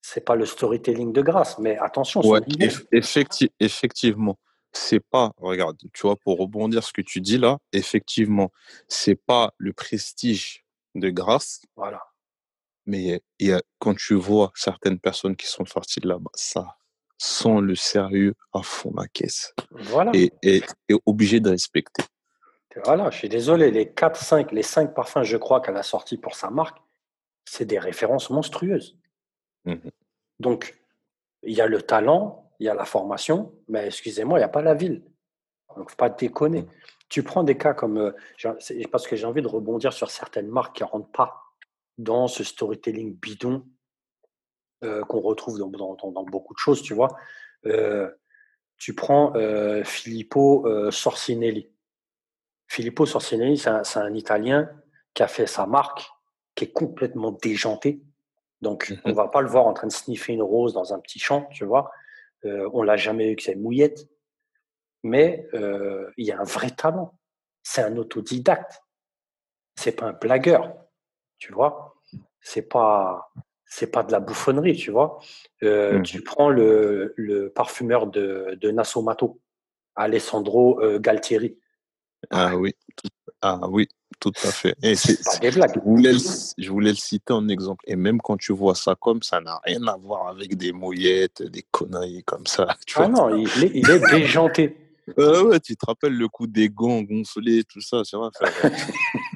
c'est 0.00 0.24
pas 0.24 0.36
le 0.36 0.46
storytelling 0.46 1.12
de 1.12 1.20
grâce. 1.20 1.58
Mais 1.58 1.76
attention. 1.76 2.22
Ouais, 2.22 2.40
effectivement, 3.60 4.38
c'est 4.72 5.00
pas. 5.00 5.32
Regarde, 5.36 5.76
tu 5.92 6.00
vois, 6.00 6.16
pour 6.16 6.38
rebondir 6.38 6.82
ce 6.82 6.94
que 6.94 7.02
tu 7.02 7.20
dis 7.20 7.36
là, 7.36 7.58
effectivement, 7.74 8.50
c'est 8.88 9.16
pas 9.16 9.52
le 9.58 9.74
prestige 9.74 10.64
de 10.94 11.10
grâce. 11.10 11.60
Voilà. 11.76 12.00
Mais 12.86 13.20
y 13.38 13.52
a, 13.52 13.60
quand 13.78 13.94
tu 13.96 14.14
vois 14.14 14.52
certaines 14.54 14.98
personnes 14.98 15.36
qui 15.36 15.46
sont 15.46 15.64
sorties 15.64 16.00
de 16.00 16.08
là-bas, 16.08 16.30
ça 16.34 16.76
sent 17.18 17.60
le 17.60 17.74
sérieux 17.74 18.34
à 18.52 18.62
fond 18.62 18.92
la 18.96 19.06
caisse. 19.06 19.54
Voilà. 19.70 20.10
Et, 20.14 20.32
et, 20.42 20.62
obligé 21.04 21.38
de 21.38 21.50
respecter. 21.50 22.02
Voilà, 22.84 23.10
je 23.10 23.18
suis 23.18 23.28
désolé, 23.28 23.70
les 23.70 23.92
4, 23.92 24.22
5, 24.22 24.52
les 24.52 24.62
5 24.62 24.94
parfums, 24.94 25.24
je 25.24 25.36
crois, 25.36 25.60
qu'elle 25.60 25.76
a 25.76 25.82
sortis 25.82 26.16
pour 26.16 26.34
sa 26.34 26.50
marque, 26.50 26.78
c'est 27.44 27.66
des 27.66 27.78
références 27.78 28.30
monstrueuses. 28.30 28.96
Mmh 29.64 29.74
Donc, 30.38 30.78
il 31.42 31.52
y 31.52 31.60
a 31.60 31.66
le 31.66 31.82
talent, 31.82 32.50
il 32.58 32.66
y 32.66 32.68
a 32.68 32.74
la 32.74 32.84
formation, 32.84 33.52
mais 33.68 33.86
excusez-moi, 33.86 34.38
il 34.38 34.40
n'y 34.40 34.44
a 34.44 34.48
pas 34.48 34.62
la 34.62 34.74
ville. 34.74 35.02
Donc, 35.76 35.90
faut 35.90 35.96
pas 35.96 36.10
déconner. 36.10 36.62
Mmh. 36.62 36.70
Tu 37.08 37.22
prends 37.22 37.42
des 37.42 37.58
cas 37.58 37.74
comme, 37.74 37.98
euh, 37.98 38.12
parce 38.90 39.06
que 39.08 39.16
j'ai 39.16 39.26
envie 39.26 39.42
de 39.42 39.48
rebondir 39.48 39.92
sur 39.92 40.10
certaines 40.10 40.48
marques 40.48 40.76
qui 40.76 40.84
ne 40.84 40.88
rentrent 40.88 41.10
pas 41.10 41.49
dans 42.02 42.28
ce 42.28 42.44
storytelling 42.44 43.16
bidon 43.16 43.64
euh, 44.82 45.04
qu'on 45.04 45.20
retrouve 45.20 45.58
dans, 45.58 45.68
dans, 45.68 46.24
beaucoup 46.24 46.54
de 46.54 46.58
choses, 46.58 46.82
tu 46.82 46.94
vois. 46.94 47.08
Euh, 47.66 48.10
tu 48.78 48.94
prends 48.94 49.34
euh, 49.36 49.84
Filippo 49.84 50.66
Sorcinelli. 50.90 51.70
Filippo 52.66 53.04
Sorcinelli, 53.04 53.58
c'est 53.58 53.68
un, 53.68 53.82
un, 53.96 54.14
Italien 54.14 54.70
qui 55.12 55.22
a 55.22 55.28
fait 55.28 55.46
sa 55.46 55.66
marque, 55.66 56.10
qui 56.54 56.64
est 56.64 56.72
complètement 56.72 57.32
déjantée, 57.32 58.02
Donc, 58.62 58.94
on 59.04 59.12
va 59.12 59.28
pas 59.28 59.42
le 59.42 59.48
voir 59.48 59.66
en 59.66 59.74
train 59.74 59.88
de 59.88 59.92
sniffer 59.92 60.32
une 60.32 60.42
rose 60.42 60.72
dans 60.72 60.94
un 60.94 60.98
petit 60.98 61.18
champ, 61.18 61.46
tu 61.52 61.64
vois. 61.64 61.90
On 62.44 62.82
l'a 62.82 62.96
jamais 62.96 63.30
eu 63.30 63.36
que 63.36 63.42
c'est 63.42 63.56
mouillette. 63.56 64.08
Mais 65.02 65.46
il 65.52 66.24
y 66.24 66.32
a 66.32 66.40
un 66.40 66.44
vrai 66.44 66.70
talent. 66.70 67.18
C'est 67.62 67.82
un 67.82 67.96
autodidacte. 67.98 68.82
C'est 69.74 69.92
pas 69.92 70.06
un 70.06 70.12
blagueur, 70.12 70.74
tu 71.38 71.52
vois. 71.52 71.89
C'est 72.40 72.68
pas, 72.68 73.32
c'est 73.66 73.90
pas 73.90 74.02
de 74.02 74.12
la 74.12 74.20
bouffonnerie, 74.20 74.76
tu 74.76 74.90
vois. 74.90 75.18
Euh, 75.62 75.98
mmh. 75.98 76.02
Tu 76.02 76.22
prends 76.22 76.48
le, 76.48 77.14
le 77.16 77.50
parfumeur 77.50 78.06
de, 78.06 78.58
de 78.60 78.70
Nassomato, 78.70 79.40
Alessandro 79.94 80.80
euh, 80.80 80.98
Galtieri. 80.98 81.58
Ah 82.30 82.56
oui, 82.56 82.74
ah 83.42 83.60
oui, 83.68 83.88
tout 84.18 84.32
à 84.44 84.50
fait. 84.50 84.74
Et. 84.82 84.94
Je 84.94 85.80
voulais, 85.80 86.12
le, 86.12 86.18
je 86.58 86.70
voulais, 86.70 86.90
le, 86.90 86.96
citer 86.96 87.32
en 87.32 87.48
exemple. 87.48 87.84
Et 87.86 87.96
même 87.96 88.20
quand 88.20 88.36
tu 88.36 88.52
vois 88.52 88.74
ça 88.74 88.94
comme 88.94 89.22
ça 89.22 89.40
n'a 89.40 89.58
rien 89.64 89.86
à 89.86 89.96
voir 89.96 90.28
avec 90.28 90.56
des 90.56 90.72
mouillettes, 90.72 91.42
des 91.42 91.64
conneries 91.70 92.22
comme 92.24 92.46
ça. 92.46 92.76
Tu 92.86 92.98
ah 92.98 93.08
non, 93.08 93.34
il 93.34 93.64
est, 93.64 93.70
il 93.74 93.88
est 93.88 94.10
déjanté. 94.10 94.76
Euh, 95.18 95.44
ouais, 95.44 95.60
tu 95.60 95.76
te 95.76 95.86
rappelles 95.86 96.16
le 96.16 96.28
coup 96.28 96.46
des 96.46 96.68
gants 96.68 97.02
gonflés, 97.02 97.64
tout 97.64 97.80
ça, 97.80 98.02
c'est 98.04 98.16
vrai. 98.16 98.30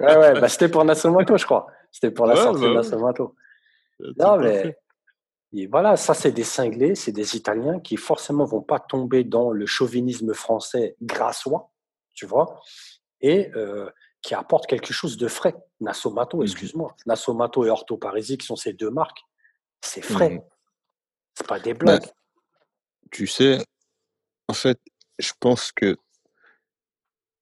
ouais, 0.00 0.16
ouais, 0.16 0.40
bah, 0.40 0.48
c'était 0.48 0.68
pour 0.68 0.84
Nassomato, 0.84 1.36
je 1.36 1.44
crois. 1.44 1.66
C'était 1.90 2.10
pour 2.10 2.26
la 2.26 2.34
ouais, 2.34 2.42
sortie 2.42 2.62
bah, 2.62 2.68
de 2.68 2.74
Nassomato. 2.74 3.34
Non, 4.18 4.38
mais 4.38 4.76
et 5.56 5.66
voilà, 5.68 5.96
ça, 5.96 6.14
c'est 6.14 6.32
des 6.32 6.42
cinglés, 6.42 6.96
c'est 6.96 7.12
des 7.12 7.36
Italiens 7.36 7.78
qui 7.78 7.96
forcément 7.96 8.44
vont 8.44 8.62
pas 8.62 8.80
tomber 8.80 9.22
dans 9.22 9.52
le 9.52 9.66
chauvinisme 9.66 10.34
français 10.34 10.96
grassois, 11.00 11.70
tu 12.12 12.26
vois, 12.26 12.60
et 13.20 13.52
euh, 13.54 13.88
qui 14.20 14.34
apportent 14.34 14.66
quelque 14.66 14.92
chose 14.92 15.16
de 15.16 15.28
frais. 15.28 15.54
Nassomato, 15.80 16.38
mmh 16.38 16.42
excuse-moi. 16.42 16.96
Nassomato 17.06 17.64
et 17.64 17.70
Orto 17.70 17.96
Parisi, 17.96 18.36
qui 18.36 18.46
sont 18.46 18.56
ces 18.56 18.72
deux 18.72 18.90
marques, 18.90 19.20
c'est 19.80 20.02
frais. 20.02 20.30
Mmh 20.30 20.42
c'est 21.36 21.46
pas 21.48 21.58
des 21.58 21.74
blagues. 21.74 22.06
tu 23.10 23.26
sais, 23.26 23.58
en 24.48 24.54
fait, 24.54 24.80
je 25.18 25.32
pense 25.40 25.72
que 25.72 25.96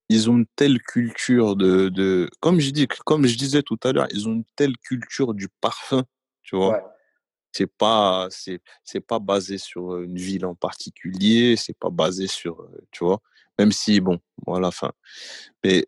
ils 0.09 0.29
ont 0.29 0.37
une 0.37 0.47
telle 0.57 0.81
culture 0.83 1.57
de, 1.57 1.88
de 1.88 2.29
comme 2.41 2.61
je 2.61 2.71
dis, 2.71 2.87
comme 2.87 3.27
je 3.27 3.37
disais 3.37 3.62
tout 3.62 3.79
à 3.83 3.93
l'heure, 3.93 4.09
ils 4.12 4.29
ont 4.29 4.33
une 4.33 4.45
telle 4.57 4.77
culture 4.77 5.33
du 5.33 5.49
parfum, 5.61 6.05
tu 6.43 6.57
vois. 6.57 6.95
C'est 7.53 7.67
pas 7.67 8.29
c'est 8.31 8.61
c'est 8.85 9.01
pas 9.01 9.19
basé 9.19 9.59
sur 9.59 9.99
une 9.99 10.17
ville 10.17 10.47
en 10.47 10.55
particulier 10.55 11.57
c'est 11.57 11.77
pas 11.77 11.91
basé 11.91 12.27
sur 12.27 12.67
tu 12.91 13.05
vois. 13.05 13.21
Même 13.59 13.73
si 13.73 14.01
bon 14.01 14.19
voilà 14.47 14.69
enfin 14.69 14.93
mais 15.62 15.87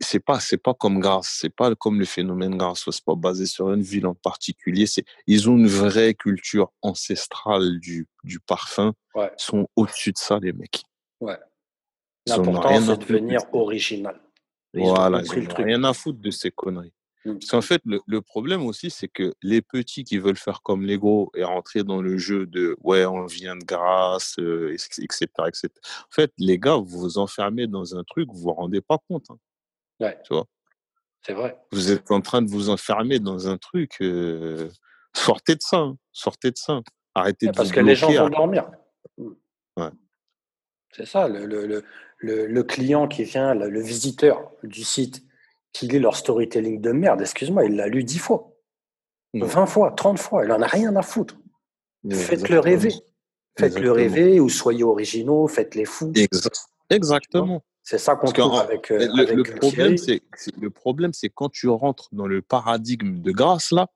c'est 0.00 0.20
pas 0.20 0.40
c'est 0.40 0.58
pas 0.58 0.74
comme 0.74 0.98
grâce 0.98 1.38
c'est 1.40 1.54
pas 1.54 1.74
comme 1.74 1.98
le 1.98 2.04
phénomène 2.04 2.56
grâce 2.56 2.84
c'est 2.90 3.04
pas 3.04 3.14
basé 3.14 3.46
sur 3.46 3.72
une 3.72 3.82
ville 3.82 4.06
en 4.06 4.14
particulier 4.14 4.86
c'est 4.86 5.04
ils 5.26 5.48
ont 5.48 5.56
une 5.56 5.68
vraie 5.68 6.14
culture 6.14 6.72
ancestrale 6.82 7.78
du 7.78 8.08
du 8.24 8.40
parfum 8.40 8.92
ouais. 9.14 9.30
ils 9.38 9.42
sont 9.42 9.68
au-dessus 9.76 10.12
de 10.12 10.18
ça 10.18 10.38
les 10.42 10.52
mecs 10.52 10.82
ouais 11.20 11.38
l'important 12.26 12.80
c'est 12.80 12.96
de 12.96 13.04
devenir 13.04 13.40
original 13.52 14.20
voilà 14.74 15.22
ils 15.22 15.48
ont 15.48 15.54
rien 15.54 15.84
à 15.84 15.92
foutre 15.92 16.20
de 16.20 16.30
ces 16.30 16.50
conneries 16.50 16.94
Mmh. 17.24 17.34
Parce 17.34 17.50
qu'en 17.50 17.60
fait, 17.60 17.80
le, 17.84 18.00
le, 18.06 18.20
problème 18.20 18.66
aussi, 18.66 18.90
c'est 18.90 19.06
que 19.06 19.34
les 19.42 19.62
petits 19.62 20.02
qui 20.02 20.18
veulent 20.18 20.36
faire 20.36 20.62
comme 20.62 20.82
les 20.82 20.98
gros 20.98 21.30
et 21.36 21.44
rentrer 21.44 21.84
dans 21.84 22.02
le 22.02 22.18
jeu 22.18 22.46
de 22.46 22.76
ouais, 22.82 23.04
on 23.06 23.26
vient 23.26 23.54
de 23.54 23.64
grâce, 23.64 24.36
euh, 24.40 24.72
etc., 24.72 25.26
etc. 25.46 25.68
En 26.00 26.10
fait, 26.10 26.32
les 26.38 26.58
gars, 26.58 26.76
vous 26.76 26.98
vous 26.98 27.18
enfermez 27.18 27.68
dans 27.68 27.96
un 27.96 28.02
truc, 28.02 28.28
vous 28.32 28.40
vous 28.40 28.52
rendez 28.52 28.80
pas 28.80 28.98
compte. 29.08 29.26
Hein. 29.30 29.38
Ouais. 30.00 30.18
Tu 30.24 30.34
vois? 30.34 30.46
C'est 31.24 31.34
vrai. 31.34 31.56
Vous 31.70 31.92
êtes 31.92 32.10
en 32.10 32.20
train 32.20 32.42
de 32.42 32.50
vous 32.50 32.70
enfermer 32.70 33.18
dans 33.18 33.48
un 33.48 33.58
truc. 33.58 33.96
Euh... 34.00 34.68
Sortez 35.14 35.54
de 35.54 35.62
ça. 35.62 35.78
Hein. 35.78 35.96
Sortez 36.12 36.50
de 36.50 36.56
ça. 36.56 36.80
Arrêtez 37.14 37.46
de 37.46 37.52
Parce 37.52 37.70
que 37.70 37.80
les 37.80 37.94
gens 37.94 38.10
vont 38.10 38.28
dormir. 38.28 38.70
Mmh. 39.18 39.28
Ouais. 39.76 39.90
C'est 40.92 41.06
ça, 41.06 41.26
le, 41.26 41.46
le, 41.46 41.82
le, 42.18 42.46
le, 42.46 42.62
client 42.62 43.08
qui 43.08 43.24
vient, 43.24 43.54
le, 43.54 43.80
visiteur 43.80 44.50
du 44.62 44.84
site 44.84 45.22
qu'il 45.72 45.94
ait 45.94 45.98
leur 45.98 46.16
storytelling 46.16 46.82
de 46.82 46.92
merde, 46.92 47.22
excuse-moi, 47.22 47.64
il 47.64 47.76
l'a 47.76 47.88
lu 47.88 48.04
dix 48.04 48.18
fois, 48.18 48.52
vingt 49.32 49.64
fois, 49.64 49.92
trente 49.92 50.18
fois, 50.18 50.44
il 50.44 50.52
en 50.52 50.60
a 50.60 50.66
rien 50.66 50.94
à 50.96 51.02
foutre. 51.02 51.38
Faites-le 52.10 52.58
rêver. 52.58 52.92
Faites-le 53.58 53.90
rêver 53.90 54.38
ou 54.38 54.50
soyez 54.50 54.84
originaux, 54.84 55.46
faites-les 55.46 55.86
fous. 55.86 56.12
Exactement. 56.90 57.64
C'est 57.82 57.98
ça 57.98 58.14
qu'on 58.14 58.30
trouve 58.30 58.54
avec, 58.60 58.90
euh, 58.90 58.98
le, 58.98 59.22
avec 59.22 59.36
le, 59.36 59.54
problème, 59.54 59.96
c'est, 59.96 60.22
le 60.60 60.70
problème, 60.70 61.12
c'est 61.12 61.28
quand 61.28 61.48
tu 61.48 61.68
rentres 61.68 62.08
dans 62.12 62.26
le 62.26 62.40
paradigme 62.40 63.20
de 63.20 63.32
grâce, 63.32 63.72
là, 63.72 63.88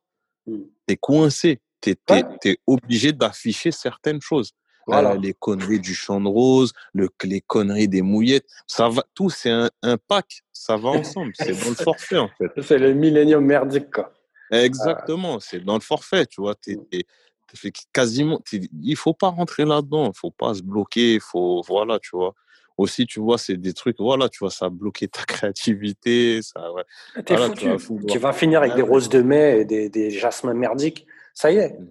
hmm. 0.46 0.62
tu 0.86 0.94
es 0.94 0.96
coincé. 0.96 1.60
Tu 1.80 1.96
es, 2.10 2.58
obligé 2.66 3.12
d'afficher 3.12 3.70
certaines 3.70 4.20
choses. 4.20 4.52
Voilà. 4.88 5.12
Euh, 5.12 5.18
les 5.18 5.34
conneries 5.34 5.80
du 5.80 5.94
champ 5.94 6.20
de 6.20 6.28
rose, 6.28 6.72
le, 6.94 7.08
les 7.24 7.40
conneries 7.40 7.88
des 7.88 8.02
mouillettes, 8.02 8.46
ça 8.66 8.88
va, 8.88 9.04
tout 9.14 9.30
c'est 9.30 9.50
un, 9.50 9.70
un, 9.82 9.96
pack, 9.96 10.42
ça 10.52 10.76
va 10.76 10.90
ensemble, 10.90 11.32
c'est 11.34 11.52
dans 11.60 11.70
le 11.70 11.74
forfait 11.84 12.18
en 12.18 12.28
fait. 12.28 12.50
C'est 12.62 12.78
le 12.78 12.94
millénium 12.94 13.44
merdique 13.44 13.90
quoi. 13.90 14.12
Exactement, 14.50 15.40
c'est 15.40 15.64
dans 15.64 15.74
le 15.74 15.80
forfait, 15.80 16.26
tu 16.26 16.40
vois. 16.40 16.54
T'es, 16.54 16.76
t'es, 16.90 17.04
t'es 17.48 17.72
quasiment, 17.92 18.40
il 18.52 18.96
faut 18.96 19.14
pas 19.14 19.28
rentrer 19.28 19.64
là-dedans, 19.64 20.12
il 20.14 20.18
faut 20.18 20.30
pas 20.30 20.54
se 20.54 20.62
bloquer, 20.62 21.14
il 21.14 21.20
faut, 21.20 21.62
voilà, 21.66 21.98
tu 21.98 22.10
vois. 22.12 22.34
Aussi, 22.76 23.06
tu 23.06 23.20
vois, 23.20 23.38
c'est 23.38 23.56
des 23.56 23.72
trucs, 23.72 23.98
voilà, 23.98 24.28
tu 24.28 24.38
vois, 24.40 24.50
ça 24.50 24.66
a 24.66 24.70
bloqué 24.70 25.08
ta 25.08 25.22
créativité, 25.26 26.40
ça, 26.42 26.72
ouais. 26.72 26.84
Voilà, 27.26 27.48
foutu. 27.48 27.60
Tu, 27.60 27.68
vas, 27.68 27.78
fou, 27.78 28.00
tu 28.06 28.18
vas 28.18 28.32
finir 28.32 28.60
avec 28.60 28.74
des 28.74 28.82
roses 28.82 29.08
de 29.08 29.22
mai 29.22 29.60
et 29.60 29.64
des, 29.64 29.88
des 29.88 30.10
jasmins 30.10 30.54
merdiques, 30.54 31.06
ça 31.32 31.50
y 31.50 31.56
est, 31.56 31.78
mmh. 31.78 31.88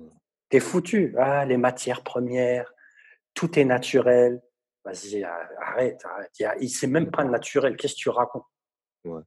t'es 0.50 0.60
foutu. 0.60 1.16
Ah, 1.18 1.46
les 1.46 1.58
matières 1.58 2.04
premières, 2.04 2.74
tout 3.34 3.60
est 3.60 3.66
naturel. 3.66 4.42
Vas-y, 4.84 5.24
arrête, 5.24 6.04
arrête. 6.06 6.32
Il 6.62 6.70
c'est 6.70 6.88
même 6.88 7.10
pas 7.10 7.24
naturel. 7.24 7.76
Qu'est-ce 7.76 7.96
que 7.96 8.00
tu 8.00 8.10
racontes? 8.10 8.46
Ouais. 9.04 9.22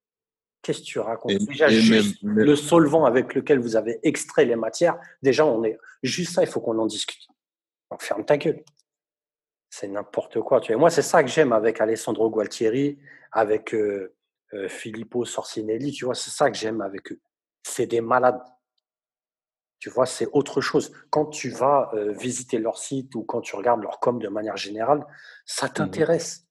Qu'est-ce 0.63 0.81
que 0.81 0.85
tu 0.85 0.99
racontes? 0.99 1.33
Déjà, 1.33 1.69
juste 1.69 2.19
le 2.23 2.57
solvant 2.57 3.05
avec 3.05 3.35
lequel 3.35 3.59
vous 3.59 3.77
avez 3.77 3.99
extrait 4.03 4.45
les 4.45 4.57
matières, 4.57 4.99
déjà, 5.23 5.47
on 5.47 5.65
est 5.65 5.79
juste 6.03 6.35
ça, 6.35 6.43
il 6.43 6.49
faut 6.49 6.61
qu'on 6.61 6.79
en 6.79 6.87
discute. 6.87 7.27
Donc, 7.91 8.03
ferme 8.03 8.25
ta 8.25 8.37
gueule. 8.37 8.63
C'est 9.71 9.89
n'importe 9.89 10.41
quoi. 10.41 10.61
Tu 10.61 10.73
vois. 10.73 10.81
Moi, 10.81 10.91
c'est 10.91 11.03
ça 11.03 11.23
que 11.23 11.29
j'aime 11.29 11.53
avec 11.53 11.81
Alessandro 11.81 12.31
Gualtieri, 12.31 12.99
avec 13.33 13.75
euh, 13.75 14.15
euh, 14.55 14.69
Filippo 14.69 15.25
Sorcinelli. 15.25 15.93
Tu 15.93 16.05
vois, 16.05 16.15
c'est 16.15 16.31
ça 16.31 16.51
que 16.51 16.57
j'aime 16.57 16.81
avec 16.81 17.13
eux. 17.13 17.21
C'est 17.63 17.87
des 17.87 18.01
malades. 18.01 18.41
Tu 19.79 19.91
vois, 19.91 20.07
c'est 20.07 20.27
autre 20.33 20.61
chose. 20.61 20.93
Quand 21.11 21.27
tu 21.27 21.51
vas 21.51 21.91
euh, 21.95 22.13
visiter 22.13 22.59
leur 22.59 22.79
site 22.79 23.15
ou 23.15 23.23
quand 23.23 23.41
tu 23.41 23.55
regardes 23.55 23.83
leur 23.83 24.01
com 24.01 24.19
de 24.19 24.29
manière 24.29 24.57
générale, 24.57 25.07
ça 25.45 25.67
mmh 25.67 25.73
t'intéresse. 25.73 26.47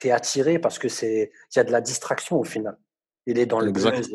Tu 0.00 0.08
es 0.08 0.10
attiré 0.10 0.58
parce 0.58 0.78
que 0.78 0.88
c'est 0.88 1.30
il 1.54 1.58
y 1.58 1.60
a 1.60 1.64
de 1.64 1.72
la 1.72 1.80
distraction 1.80 2.38
au 2.40 2.44
final. 2.44 2.76
Il 3.26 3.38
est 3.38 3.46
dans 3.46 3.60
le 3.60 3.70
buzz, 3.70 4.08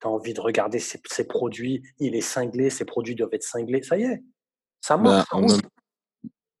tu 0.00 0.06
as 0.06 0.10
envie 0.10 0.34
de 0.34 0.40
regarder 0.40 0.78
ses, 0.78 1.00
ses, 1.10 1.26
produits, 1.26 1.82
il 1.98 2.14
est 2.14 2.20
cinglé, 2.22 2.70
ses 2.70 2.84
produits 2.84 3.14
doivent 3.14 3.32
être 3.32 3.42
cinglés. 3.42 3.82
Ça 3.82 3.96
y 3.96 4.04
est, 4.04 4.22
ça 4.80 4.96
marche. 4.96 5.28
Bah, 5.30 5.40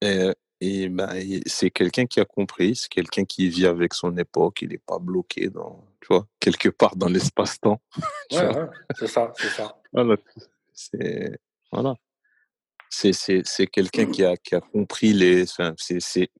et, 0.02 0.30
et 0.60 0.88
bah, 0.88 1.12
c'est 1.46 1.70
quelqu'un 1.70 2.06
qui 2.06 2.20
a 2.20 2.24
compris, 2.24 2.76
c'est 2.76 2.88
quelqu'un 2.88 3.24
qui 3.24 3.48
vit 3.48 3.66
avec 3.66 3.92
son 3.92 4.16
époque, 4.16 4.62
il 4.62 4.70
n'est 4.70 4.78
pas 4.78 4.98
bloqué 4.98 5.48
dans, 5.50 5.84
tu 6.00 6.08
vois, 6.08 6.26
quelque 6.40 6.70
part 6.70 6.96
dans 6.96 7.08
l'espace-temps. 7.08 7.80
Ouais, 8.32 8.46
ouais, 8.46 8.66
c'est 8.98 9.06
ça, 9.06 9.32
c'est 9.36 9.48
ça. 9.48 9.80
Voilà. 9.92 10.16
C'est 10.72 11.38
voilà. 11.70 11.94
C'est 12.90 13.66
quelqu'un 13.66 14.06
qui 14.06 14.24
a 14.24 14.36
qui 14.36 14.54
a 14.54 14.60
compris 14.60 15.12
les. 15.12 15.42
Enfin, 15.42 15.74
c'est 15.76 16.30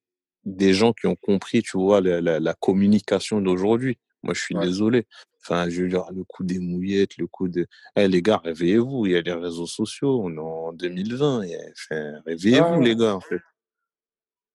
des 0.45 0.73
gens 0.73 0.93
qui 0.93 1.07
ont 1.07 1.17
compris, 1.17 1.63
tu 1.63 1.77
vois, 1.77 2.01
la, 2.01 2.21
la, 2.21 2.41
la 2.41 2.55
communication 2.55 3.41
d'aujourd'hui. 3.41 3.99
Moi, 4.23 4.35
je 4.35 4.41
suis 4.41 4.57
ouais. 4.57 4.65
désolé. 4.65 5.07
Enfin, 5.43 5.69
je 5.69 5.83
veux 5.83 5.89
dire, 5.89 6.05
le 6.13 6.25
coup 6.25 6.43
des 6.43 6.59
mouillettes, 6.59 7.19
le 7.19 7.27
coup 7.27 7.49
de. 7.49 7.67
Eh, 7.97 8.09
les 8.09 8.23
gars, 8.23 8.41
réveillez-vous. 8.45 9.07
Il 9.07 9.13
y 9.13 9.17
a 9.17 9.21
les 9.21 9.33
réseaux 9.33 9.67
sociaux. 9.67 10.21
On 10.25 10.35
est 10.35 10.39
en 10.39 10.73
2020. 10.73 11.45
Enfin, 11.73 12.13
réveillez-vous, 12.27 12.79
ouais. 12.79 12.85
les 12.85 12.97
gars, 12.97 13.15
en 13.15 13.21
fait. 13.21 13.41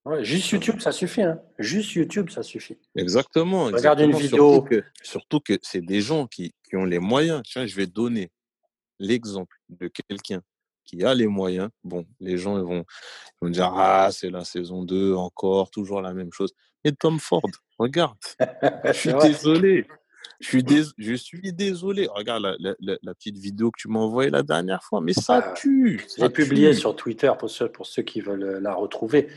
Ouais, 0.05 0.23
juste 0.23 0.49
YouTube, 0.49 0.79
ça 0.79 0.91
suffit. 0.91 1.21
Hein. 1.21 1.39
Juste 1.59 1.93
YouTube, 1.93 2.29
ça 2.29 2.41
suffit. 2.41 2.77
Exactement. 2.95 3.65
Regarde 3.65 3.99
une 3.99 4.15
vidéo. 4.15 4.53
Surtout 4.53 4.61
que, 4.67 4.83
surtout 5.03 5.39
que 5.39 5.53
c'est 5.61 5.81
des 5.81 6.01
gens 6.01 6.25
qui, 6.25 6.53
qui 6.67 6.75
ont 6.75 6.85
les 6.85 6.99
moyens. 6.99 7.43
Tiens, 7.45 7.67
je 7.67 7.75
vais 7.75 7.87
donner 7.87 8.31
l'exemple 8.99 9.55
de 9.69 9.87
quelqu'un 9.87 10.41
qui 10.85 11.03
a 11.03 11.13
les 11.13 11.27
moyens, 11.27 11.69
bon, 11.83 12.05
les 12.19 12.37
gens 12.37 12.57
ils 12.57 12.63
vont, 12.63 12.83
ils 13.41 13.45
vont 13.45 13.49
dire 13.49 13.71
Ah, 13.73 14.09
c'est 14.11 14.29
la 14.29 14.43
saison 14.43 14.83
2, 14.83 15.13
encore, 15.13 15.69
toujours 15.71 16.01
la 16.01 16.13
même 16.13 16.31
chose. 16.33 16.53
Et 16.83 16.91
Tom 16.91 17.19
Ford, 17.19 17.41
regarde, 17.77 18.17
je 18.85 18.91
suis 18.91 19.13
désolé. 19.13 19.87
Je 20.39 20.47
suis, 20.47 20.63
dés 20.63 20.81
je 20.97 21.13
suis 21.13 21.53
désolé. 21.53 22.07
Regarde 22.11 22.41
la, 22.41 22.55
la, 22.79 22.97
la, 23.03 23.13
petite 23.13 23.37
vidéo 23.37 23.69
que 23.69 23.79
tu 23.79 23.89
m'as 23.89 23.99
envoyée 23.99 24.31
la 24.31 24.41
dernière 24.41 24.81
fois, 24.81 24.99
mais 24.99 25.13
ça 25.13 25.43
ah, 25.45 25.53
tue. 25.53 26.03
Je 26.17 26.23
l'ai 26.23 26.29
publié 26.31 26.73
sur 26.73 26.95
Twitter 26.95 27.31
pour 27.37 27.49
ceux, 27.51 27.71
pour 27.71 27.85
ceux 27.85 28.01
qui 28.01 28.21
veulent 28.21 28.57
la 28.59 28.73
retrouver. 28.73 29.27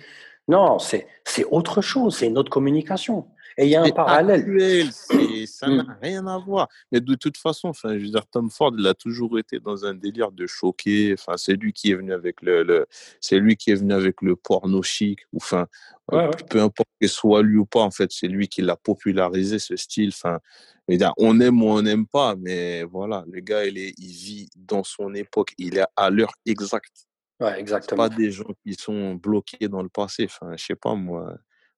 Non, 0.49 0.79
c'est 0.79 1.07
autre 1.51 1.81
chose, 1.81 2.17
c'est 2.17 2.27
une 2.27 2.39
autre 2.39 2.51
communication. 2.51 3.27
Et 3.57 3.67
il 3.67 3.71
y 3.71 3.77
a 3.77 3.83
un 3.83 3.91
parallèle. 3.91 4.45
Et 4.61 5.47
ça 5.47 5.69
n'a 5.69 5.85
Mmh. 5.85 5.97
rien 6.03 6.27
à 6.27 6.39
voir. 6.39 6.69
Mais 6.91 7.01
de 7.01 7.15
toute 7.15 7.37
façon, 7.37 7.69
enfin, 7.69 7.97
je 7.97 8.05
veux 8.05 8.11
dire, 8.11 8.27
Tom 8.27 8.51
Ford, 8.51 8.73
il 8.77 8.85
a 8.87 8.95
toujours 8.95 9.39
été 9.39 9.61
dans 9.61 9.85
un 9.85 9.95
délire 9.95 10.33
de 10.33 10.45
choquer. 10.47 11.15
Enfin, 11.17 11.37
c'est 11.37 11.53
lui 11.55 11.73
qui 11.73 11.93
est 11.93 11.95
venu 11.95 12.13
avec 12.13 12.43
le, 12.43 12.65
le- 12.65 12.87
c'est 13.21 13.39
lui 13.39 13.57
qui 13.57 13.71
est 13.71 13.77
venu 13.77 13.95
avec 13.95 14.23
le 14.23 14.35
porno 14.35 14.83
chic. 14.83 15.21
Ou 15.33 15.37
enfin, 15.37 15.67
euh, 16.13 16.27
Ouais, 16.29 16.31
peu 16.51 16.61
importe 16.61 16.89
que 17.01 17.07
ce 17.07 17.15
soit 17.15 17.43
lui 17.43 17.57
ou 17.59 17.65
pas, 17.65 17.81
en 17.83 17.93
fait, 17.93 18.11
c'est 18.13 18.27
lui 18.27 18.49
qui 18.49 18.61
l'a 18.61 18.77
popularisé 18.77 19.61
ce 19.61 19.77
style. 19.77 20.09
Enfin, 20.09 20.41
dire, 20.89 21.13
on 21.17 21.39
aime 21.41 21.63
ou 21.63 21.69
on 21.69 21.81
n'aime 21.83 22.07
pas, 22.09 22.35
mais 22.37 22.83
voilà, 22.83 23.25
le 23.31 23.41
gars, 23.41 23.65
il 23.65 23.79
est, 23.79 23.95
il 23.99 24.11
vit 24.13 24.49
dans 24.57 24.83
son 24.83 25.15
époque. 25.15 25.53
Il 25.59 25.79
est 25.79 25.87
à 25.97 26.11
l'heure 26.11 26.35
exacte. 26.45 27.07
Ouais, 27.41 27.59
exactement. 27.59 28.09
pas 28.09 28.15
des 28.15 28.31
gens 28.31 28.45
qui 28.65 28.75
sont 28.75 29.15
bloqués 29.15 29.69
dans 29.69 29.83
le 29.83 29.89
passé. 29.89 30.25
Enfin, 30.27 30.53
je 30.57 30.65
sais 30.65 30.77
pas 30.77 30.95
moi. 30.95 31.35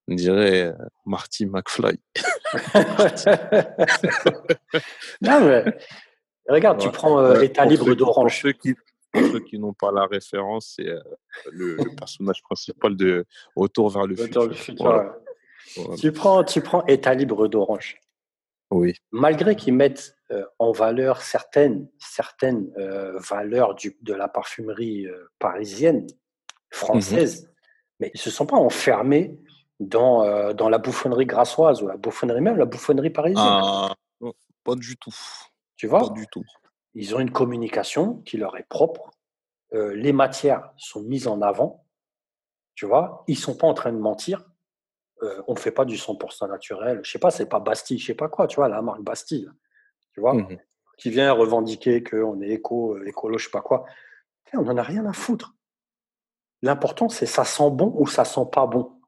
On 0.09 0.15
dirait 0.15 0.67
euh, 0.67 0.73
Marty 1.05 1.47
McFly. 1.47 1.99
non, 5.23 5.41
mais 5.47 5.65
regarde, 6.49 6.79
tu 6.81 6.91
prends 6.91 7.19
euh, 7.21 7.41
État 7.41 7.63
pour 7.63 7.71
libre 7.71 7.87
pour 7.87 7.97
d'Orange. 7.97 8.41
ceux 8.43 8.53
qui 8.53 8.75
pour 9.13 9.23
ceux 9.33 9.41
qui 9.41 9.59
n'ont 9.59 9.73
pas 9.73 9.91
la 9.93 10.07
référence, 10.07 10.75
c'est 10.77 10.89
euh, 10.89 11.01
le, 11.51 11.77
le 11.77 11.95
personnage 11.97 12.43
principal 12.43 12.97
de 12.97 13.25
Retour 13.57 13.91
vers 13.91 14.07
le 14.07 14.15
Retour 14.15 14.27
futur. 14.27 14.41
vers 14.43 14.49
le 14.51 14.55
futur, 14.55 14.85
Voilà. 14.85 15.03
ouais. 15.03 15.11
Voilà. 15.77 15.97
Tu 15.97 16.13
prends, 16.13 16.45
tu 16.45 16.61
prends 16.61 16.85
État 16.87 17.15
libre 17.15 17.49
d'Orange. 17.49 17.99
Oui. 18.71 18.95
Malgré 19.11 19.57
qu'ils 19.57 19.75
mettent 19.75 20.16
en 20.59 20.73
valeur 20.73 21.23
certaines, 21.23 21.89
certaines 21.99 22.73
euh, 22.79 23.19
valeurs 23.19 23.75
du, 23.75 23.97
de 24.03 24.15
la 24.15 24.29
parfumerie 24.29 25.07
euh, 25.07 25.31
parisienne, 25.39 26.07
française, 26.71 27.51
mais 28.01 28.11
ils 28.15 28.21
se 28.21 28.31
sont 28.31 28.47
pas 28.47 28.57
enfermés 28.57 29.39
dans, 29.81 30.25
euh, 30.25 30.53
dans 30.53 30.69
la 30.69 30.79
bouffonnerie 30.79 31.27
grassoise 31.27 31.83
ou 31.83 31.89
la 31.89 31.97
bouffonnerie 31.97 32.41
même, 32.41 32.57
la 32.57 32.65
bouffonnerie 32.65 33.11
parisienne. 33.11 33.45
Ah, 33.45 33.95
pas 34.65 34.75
du 34.75 34.97
tout. 34.97 35.15
tu 35.77 35.89
Pas 35.89 35.99
vois 35.99 36.11
du 36.11 36.27
tout. 36.29 36.45
Ils 36.95 37.15
ont 37.15 37.21
une 37.21 37.31
communication 37.31 38.23
qui 38.23 38.37
leur 38.39 38.57
est 38.57 38.67
propre. 38.69 39.11
Euh, 39.75 39.95
les 39.95 40.13
matières 40.13 40.73
sont 40.77 41.03
mises 41.03 41.29
en 41.29 41.43
avant. 41.43 41.85
Tu 42.75 42.87
vois, 42.87 43.25
ils 43.27 43.39
sont 43.39 43.57
pas 43.57 43.67
en 43.67 43.75
train 43.75 43.93
de 43.93 43.99
mentir. 43.99 44.45
Euh, 45.23 45.43
on 45.47 45.55
ne 45.55 45.59
fait 45.59 45.71
pas 45.71 45.85
du 45.85 45.97
100% 45.97 46.49
naturel. 46.49 47.01
Je 47.03 47.11
sais 47.11 47.19
pas, 47.19 47.31
c'est 47.31 47.49
pas 47.49 47.61
Bastille, 47.61 47.99
je 47.99 48.07
sais 48.07 48.15
pas 48.15 48.29
quoi, 48.29 48.47
tu 48.47 48.57
vois, 48.57 48.69
la 48.69 48.83
marque 48.83 49.03
Bastille, 49.03 49.49
tu 50.17 50.23
vois, 50.23 50.33
Mhm. 50.33 50.59
qui 50.97 51.11
vient 51.11 51.31
revendiquer 51.33 52.03
qu'on 52.03 52.41
est 52.41 52.49
éco, 52.49 52.97
euh, 52.97 53.07
écolo, 53.07 53.37
je 53.37 53.45
sais 53.45 53.51
pas 53.51 53.61
quoi. 53.61 53.85
On 54.55 54.63
n'en 54.63 54.79
a 54.79 54.83
rien 54.83 55.05
à 55.05 55.13
foutre. 55.13 55.55
L'important, 56.63 57.11
c'est 57.11 57.27
ça 57.27 57.45
sent 57.45 57.71
bon 57.71 57.93
ou 57.99 58.07
ça 58.07 58.25
sent 58.25 58.47
pas 58.51 58.67
bon. 58.67 58.99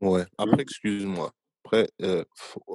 Ouais. 0.00 0.24
Après, 0.38 0.62
excuse-moi. 0.62 1.30
Après, 1.72 1.88
euh, 2.02 2.24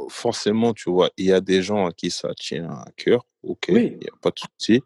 forcément, 0.10 0.74
tu 0.74 0.90
vois, 0.90 1.10
il 1.18 1.26
y 1.26 1.34
a 1.34 1.42
des 1.42 1.62
gens 1.62 1.86
à 1.86 1.92
qui 1.92 2.10
ça 2.10 2.30
tient 2.34 2.70
à 2.70 2.86
cœur. 2.96 3.26
Ok, 3.44 3.66
il 3.68 3.74
Oui, 3.74 3.82
n'y 4.02 4.08
a 4.08 4.16
pas 4.22 4.32
de 4.32 4.40
souci. 4.40 4.82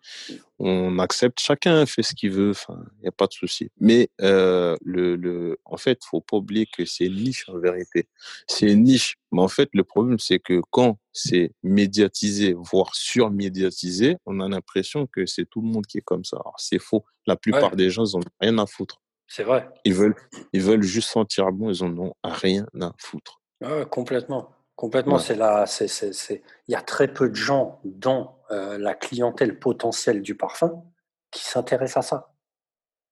On 0.57 0.97
accepte, 0.97 1.39
chacun 1.39 1.85
fait 1.85 2.01
ce 2.01 2.15
qu'il 2.15 2.31
veut, 2.31 2.53
il 2.69 3.01
n'y 3.03 3.07
a 3.07 3.11
pas 3.11 3.27
de 3.27 3.33
souci. 3.33 3.69
Mais 3.79 4.09
euh, 4.21 4.75
le, 4.83 5.15
le, 5.15 5.59
en 5.63 5.77
fait, 5.77 5.99
faut 6.03 6.21
pas 6.21 6.37
oublier 6.37 6.65
que 6.65 6.85
c'est 6.85 7.05
une 7.05 7.15
niche 7.23 7.47
en 7.49 7.59
vérité. 7.59 8.07
C'est 8.47 8.71
une 8.71 8.83
niche, 8.83 9.15
mais 9.31 9.41
en 9.41 9.47
fait, 9.47 9.69
le 9.73 9.83
problème, 9.83 10.17
c'est 10.19 10.39
que 10.39 10.59
quand 10.71 10.97
c'est 11.13 11.51
médiatisé, 11.63 12.55
voire 12.57 12.95
surmédiatisé, 12.95 14.17
on 14.25 14.39
a 14.39 14.49
l'impression 14.49 15.05
que 15.07 15.25
c'est 15.27 15.45
tout 15.45 15.61
le 15.61 15.67
monde 15.67 15.85
qui 15.85 15.99
est 15.99 16.01
comme 16.01 16.25
ça. 16.25 16.37
Alors, 16.37 16.55
c'est 16.57 16.79
faux. 16.79 17.05
La 17.27 17.35
plupart 17.37 17.71
ouais, 17.71 17.75
des 17.77 17.89
gens, 17.91 18.05
ils 18.05 18.17
ont 18.17 18.21
rien 18.41 18.57
à 18.57 18.65
foutre. 18.65 19.01
c'est 19.27 19.43
vrai. 19.43 19.69
Ils 19.85 19.93
veulent, 19.93 20.15
ils 20.51 20.61
veulent 20.61 20.81
juste 20.83 21.09
sentir 21.09 21.51
bon, 21.51 21.69
ils 21.69 21.83
en 21.83 21.95
ont 21.97 22.13
rien 22.23 22.65
à 22.81 22.91
foutre. 22.97 23.39
Ouais, 23.61 23.85
complètement. 23.89 24.49
Complètement, 24.75 25.15
Ouais. 25.15 25.21
c'est 25.21 25.35
là, 25.35 25.65
c'est, 25.65 26.41
il 26.67 26.71
y 26.71 26.75
a 26.75 26.81
très 26.81 27.13
peu 27.13 27.27
de 27.29 27.35
gens 27.35 27.81
dans 27.83 28.39
euh, 28.51 28.77
la 28.77 28.93
clientèle 28.95 29.59
potentielle 29.59 30.21
du 30.21 30.35
parfum 30.35 30.83
qui 31.31 31.43
s'intéressent 31.43 31.97
à 32.05 32.07
ça. 32.07 32.33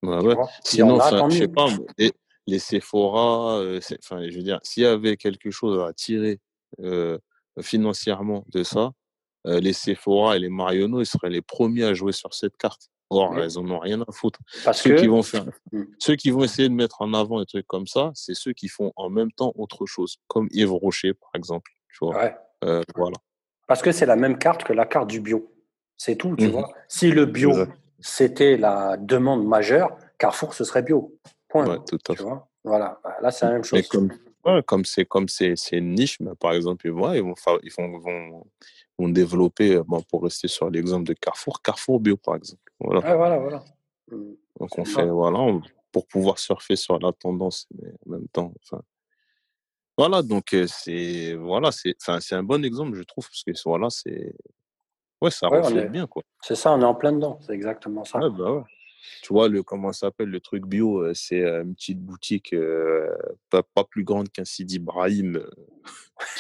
Ouais. 0.04 0.34
y 0.34 0.38
Sinon, 0.64 0.96
en 0.96 1.00
a, 1.00 1.08
enfin, 1.08 1.18
tant 1.20 1.30
je 1.30 1.38
sais 1.40 1.48
pas, 1.50 1.68
les, 1.98 2.14
les 2.46 2.60
Sephora, 2.60 3.58
euh, 3.60 3.82
enfin, 4.00 4.30
je 4.30 4.38
veux 4.38 4.44
dire, 4.44 4.60
s'il 4.64 4.84
y 4.84 4.86
avait 4.86 5.18
quelque 5.18 5.52
chose 5.52 5.84
à 5.86 5.92
tirer 5.92 6.40
euh, 6.80 7.18
financièrement 7.62 8.46
de 8.48 8.64
ça, 8.64 8.92
les 9.46 9.72
Sephora 9.74 10.36
et 10.36 10.40
les 10.40 10.50
Marionneaux, 10.50 11.02
ils 11.02 11.06
seraient 11.06 11.30
les 11.30 11.42
premiers 11.42 11.84
à 11.84 11.94
jouer 11.94 12.12
sur 12.12 12.34
cette 12.34 12.58
carte. 12.58 12.90
Or, 13.10 13.32
Oui. 13.32 13.41
ils 13.46 13.58
en 13.58 13.70
ont 13.72 13.80
rien 13.80 14.02
à 14.02 14.12
foutre. 14.12 14.39
Parce 14.65 14.82
Ceux 14.82 14.96
qui 14.96 15.08
vont 15.08 15.24
faire, 15.24 15.46
Mm. 15.72 15.84
ceux 15.98 16.15
qui 16.15 16.30
vont 16.30 16.43
essayer 16.43 16.67
de 16.67 16.74
mettre 16.74 17.02
en 17.02 17.13
avant 17.13 17.39
des 17.39 17.46
trucs 17.46 17.65
comme 17.67 17.88
ça, 17.88 18.12
c'est 18.15 18.34
ceux 18.34 18.52
qui 18.54 18.67
font 18.67 18.91
en 18.98 19.10
même 19.10 19.32
temps 19.32 19.54
autre 19.56 19.86
chose, 19.86 20.17
comme 20.28 20.48
Yves 20.52 20.74
Rocher, 20.74 21.13
par 21.13 21.32
exemple. 21.36 21.72
Tu 21.91 22.00
vois, 22.06 22.17
ouais, 22.17 22.36
Euh, 22.65 22.82
voilà. 22.96 23.15
parce 23.67 23.82
que 23.82 23.91
c'est 23.91 24.06
la 24.06 24.15
même 24.17 24.38
carte 24.38 24.63
que 24.63 24.74
la 24.74 24.86
carte 24.86 25.10
du 25.10 25.22
bio. 25.22 25.50
C'est 25.96 26.15
tout, 26.15 26.36
tu 26.38 26.46
Mhm. 26.46 26.52
vois. 26.52 26.70
Si 26.89 27.10
le 27.12 27.26
bio, 27.26 27.54
c'était 28.00 28.58
la 28.58 28.98
demande 28.98 29.48
majeure, 29.48 29.98
Carrefour, 30.17 30.54
ce 30.54 30.63
serait 30.63 30.82
bio. 30.84 31.15
Point. 31.48 31.65
Ouais, 31.67 31.78
tout 31.88 31.98
à 32.10 32.13
Tu 32.13 32.17
fait. 32.17 32.24
vois? 32.24 32.48
Voilà. 32.63 33.00
Bah, 33.04 33.15
Là, 33.22 33.32
c'est 33.32 33.46
la 33.46 33.54
même 33.54 33.62
Mais 33.72 33.82
chose. 33.84 33.88
comme 33.88 34.12
ouais, 34.46 34.62
comme 34.63 34.84
c'est 34.86 35.06
comme 35.06 35.28
c'est 35.30 35.54
c'est 35.56 35.78
une 35.78 35.93
niche, 35.96 36.20
mais 36.20 36.32
par 36.39 36.52
exemple, 36.54 36.86
ils 36.86 36.91
vont 36.91 37.13
ils 37.13 37.22
vont 37.24 37.34
ils 37.63 37.72
vont, 37.72 37.98
vont, 38.00 38.46
vont 39.00 39.10
développer 39.10 39.76
euh, 39.76 39.84
bon, 39.88 40.02
pour 40.02 40.24
rester 40.24 40.48
sur 40.50 40.70
l'exemple 40.70 41.06
de 41.06 41.13
Carrefour, 41.13 41.62
Carrefour 41.62 42.00
Bio 42.02 42.17
par 42.17 42.36
exemple. 42.36 42.62
Voilà. 42.80 43.16
Voilà, 43.16 43.38
voilà. 43.40 43.63
Mm. 44.12 44.34
Donc 44.60 44.78
on 44.78 44.86
ça. 44.86 45.02
fait 45.02 45.08
voilà 45.10 45.40
on- 45.40 45.62
pour 45.92 46.06
pouvoir 46.08 46.38
surfer 46.40 46.76
sur 46.76 47.00
la 47.00 47.12
tendance, 47.12 47.68
mais 47.76 47.90
en 48.06 48.10
même 48.12 48.28
temps, 48.30 48.54
enfin 48.63 48.82
voilà 49.98 50.22
donc 50.22 50.56
c'est 50.68 51.34
voilà 51.36 51.72
c'est 51.72 51.96
un 52.34 52.44
bon 52.44 52.63
exemple 52.63 52.96
je 52.96 53.04
trouve 53.04 53.26
parce 53.28 53.44
que 53.44 53.52
voilà 53.66 53.90
c'est 53.90 54.36
ouais 55.22 55.32
ça 55.32 55.50
Ouais, 55.50 55.60
reflète 55.62 55.86
est, 55.86 55.90
bien 55.90 56.06
quoi. 56.06 56.22
c'est 56.42 56.56
ça, 56.56 56.72
on 56.74 56.82
est 56.82 56.86
en 56.86 56.94
plein 56.94 57.13
dedans. 57.13 57.40
C'est 57.42 57.54
exactement 57.54 58.04
ça. 58.04 58.20
Ouais 58.20 58.30
bah 58.30 58.52
ouais. 58.52 58.63
Tu 59.22 59.34
vois, 59.34 59.50
le, 59.50 59.63
comment 59.63 59.91
ça 59.93 60.08
s'appelle 60.08 60.30
le 60.30 60.39
truc 60.39 60.65
bio, 60.65 61.00
euh, 61.00 61.13
c'est 61.13 61.41
euh, 61.43 61.63
une 61.63 61.76
petite 61.76 62.00
boutique 62.00 62.54
euh, 62.54 63.10
pas, 63.50 63.63
pas 63.63 63.84
plus 63.84 64.04
grande 64.04 64.30
qu'un 64.30 64.46
Sidi 64.46 64.80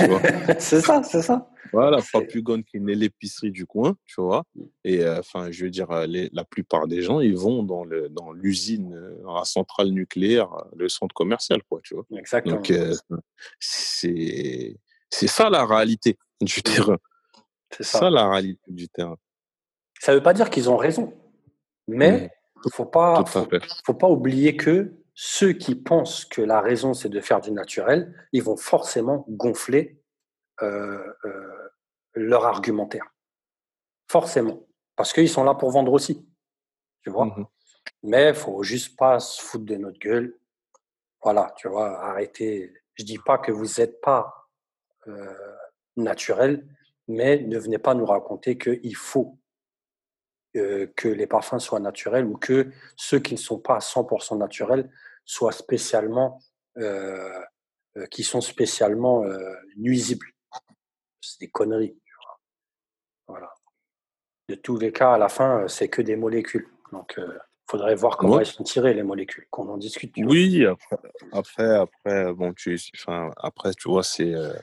vois. 0.07 0.21
c'est 0.59 0.81
ça, 0.81 1.03
c'est 1.03 1.21
ça. 1.21 1.49
Voilà, 1.73 1.99
pas 2.13 2.21
plus 2.21 2.41
grande 2.41 2.63
qu'une 2.63 2.89
épicerie 3.03 3.51
du 3.51 3.65
coin, 3.65 3.95
tu 4.05 4.21
vois. 4.21 4.43
Et 4.83 5.03
euh, 5.03 5.19
enfin, 5.19 5.51
je 5.51 5.65
veux 5.65 5.69
dire, 5.69 5.91
les- 6.07 6.29
la 6.31 6.45
plupart 6.45 6.87
des 6.87 7.01
gens, 7.01 7.19
ils 7.19 7.35
vont 7.35 7.63
dans 7.63 7.83
le 7.83 8.09
dans 8.09 8.31
l'usine, 8.31 8.97
la 9.25 9.43
centrale 9.43 9.89
nucléaire, 9.89 10.49
le 10.75 10.87
centre 10.89 11.13
commercial, 11.13 11.61
quoi, 11.69 11.81
tu 11.83 11.95
vois. 11.95 12.05
Exactement. 12.17 12.55
Donc 12.55 12.71
euh, 12.71 12.93
c'est 13.59 14.77
c'est 15.09 15.27
ça 15.27 15.49
la 15.49 15.65
réalité 15.65 16.17
du 16.41 16.61
terrain. 16.63 16.97
C'est 17.71 17.83
ça 17.83 17.99
ça. 17.99 18.09
la 18.09 18.29
réalité 18.29 18.71
du 18.71 18.87
terrain. 18.87 19.17
Ça 19.99 20.13
veut 20.13 20.23
pas 20.23 20.33
dire 20.33 20.49
qu'ils 20.49 20.69
ont 20.69 20.77
raison. 20.77 21.13
Mais 21.87 22.31
faut 22.71 22.85
pas, 22.85 23.23
faut, 23.25 23.47
faut 23.85 23.93
pas 23.93 24.09
oublier 24.09 24.55
que 24.55 24.93
ceux 25.13 25.53
qui 25.53 25.73
pensent 25.75 26.25
que 26.25 26.41
la 26.41 26.61
raison 26.61 26.93
c'est 26.93 27.09
de 27.09 27.19
faire 27.21 27.41
du 27.41 27.51
naturel, 27.51 28.13
ils 28.33 28.43
vont 28.43 28.55
forcément 28.55 29.25
gonfler 29.29 29.99
euh, 30.61 31.13
euh, 31.25 31.69
leur 32.13 32.45
argumentaire. 32.45 33.13
Forcément. 34.09 34.67
Parce 34.95 35.13
qu'ils 35.13 35.29
sont 35.29 35.43
là 35.43 35.53
pour 35.55 35.71
vendre 35.71 35.91
aussi. 35.93 36.27
Tu 37.01 37.09
vois? 37.09 37.25
Mhm. 37.25 37.45
Mais 38.03 38.33
faut 38.33 38.63
juste 38.63 38.97
pas 38.97 39.19
se 39.19 39.41
foutre 39.41 39.65
de 39.65 39.75
notre 39.75 39.99
gueule. 39.99 40.37
Voilà, 41.21 41.53
tu 41.57 41.67
vois, 41.67 41.99
arrêtez. 42.05 42.73
Je 42.95 43.03
dis 43.03 43.17
pas 43.19 43.37
que 43.37 43.51
vous 43.51 43.65
n'êtes 43.79 44.01
pas 44.01 44.49
euh, 45.07 45.55
naturel, 45.95 46.67
mais 47.07 47.39
ne 47.39 47.57
venez 47.57 47.77
pas 47.77 47.93
nous 47.93 48.05
raconter 48.05 48.57
qu'il 48.57 48.95
faut 48.95 49.39
euh, 50.57 50.87
que 50.95 51.07
les 51.07 51.27
parfums 51.27 51.59
soient 51.59 51.79
naturels 51.79 52.25
ou 52.25 52.37
que 52.37 52.71
ceux 52.95 53.19
qui 53.19 53.33
ne 53.33 53.39
sont 53.39 53.59
pas 53.59 53.75
à 53.75 53.79
100% 53.79 54.37
naturels 54.37 54.89
soient 55.25 55.51
spécialement, 55.51 56.41
euh, 56.77 57.39
euh, 57.97 58.05
qui 58.07 58.23
sont 58.23 58.41
spécialement 58.41 59.23
nuisibles. 59.75 60.27
C'est 61.21 61.39
des 61.41 61.49
conneries. 61.49 61.97
Voilà. 63.27 63.49
De 64.49 64.55
tous 64.55 64.77
les 64.77 64.91
cas, 64.93 65.13
à 65.13 65.17
la 65.17 65.27
fin, 65.29 65.67
c'est 65.67 65.89
que 65.89 66.01
des 66.01 66.15
molécules. 66.15 66.67
Donc, 66.93 67.15
il 67.17 67.25
faudrait 67.69 67.95
voir 67.95 68.15
comment 68.15 68.35
Ouais. 68.35 68.39
elles 68.41 68.45
sont 68.45 68.63
tirées, 68.63 68.93
les 68.93 69.03
molécules, 69.03 69.45
qu'on 69.51 69.67
en 69.67 69.77
discute. 69.77 70.13
Oui, 70.17 70.65
après, 70.65 70.97
après, 71.33 71.75
après, 71.75 72.33
bon, 72.33 72.53
tu, 72.53 72.79
enfin, 72.95 73.31
après, 73.35 73.73
tu 73.73 73.89
vois, 73.89 74.03
c'est, 74.03 74.33
euh, 74.33 74.53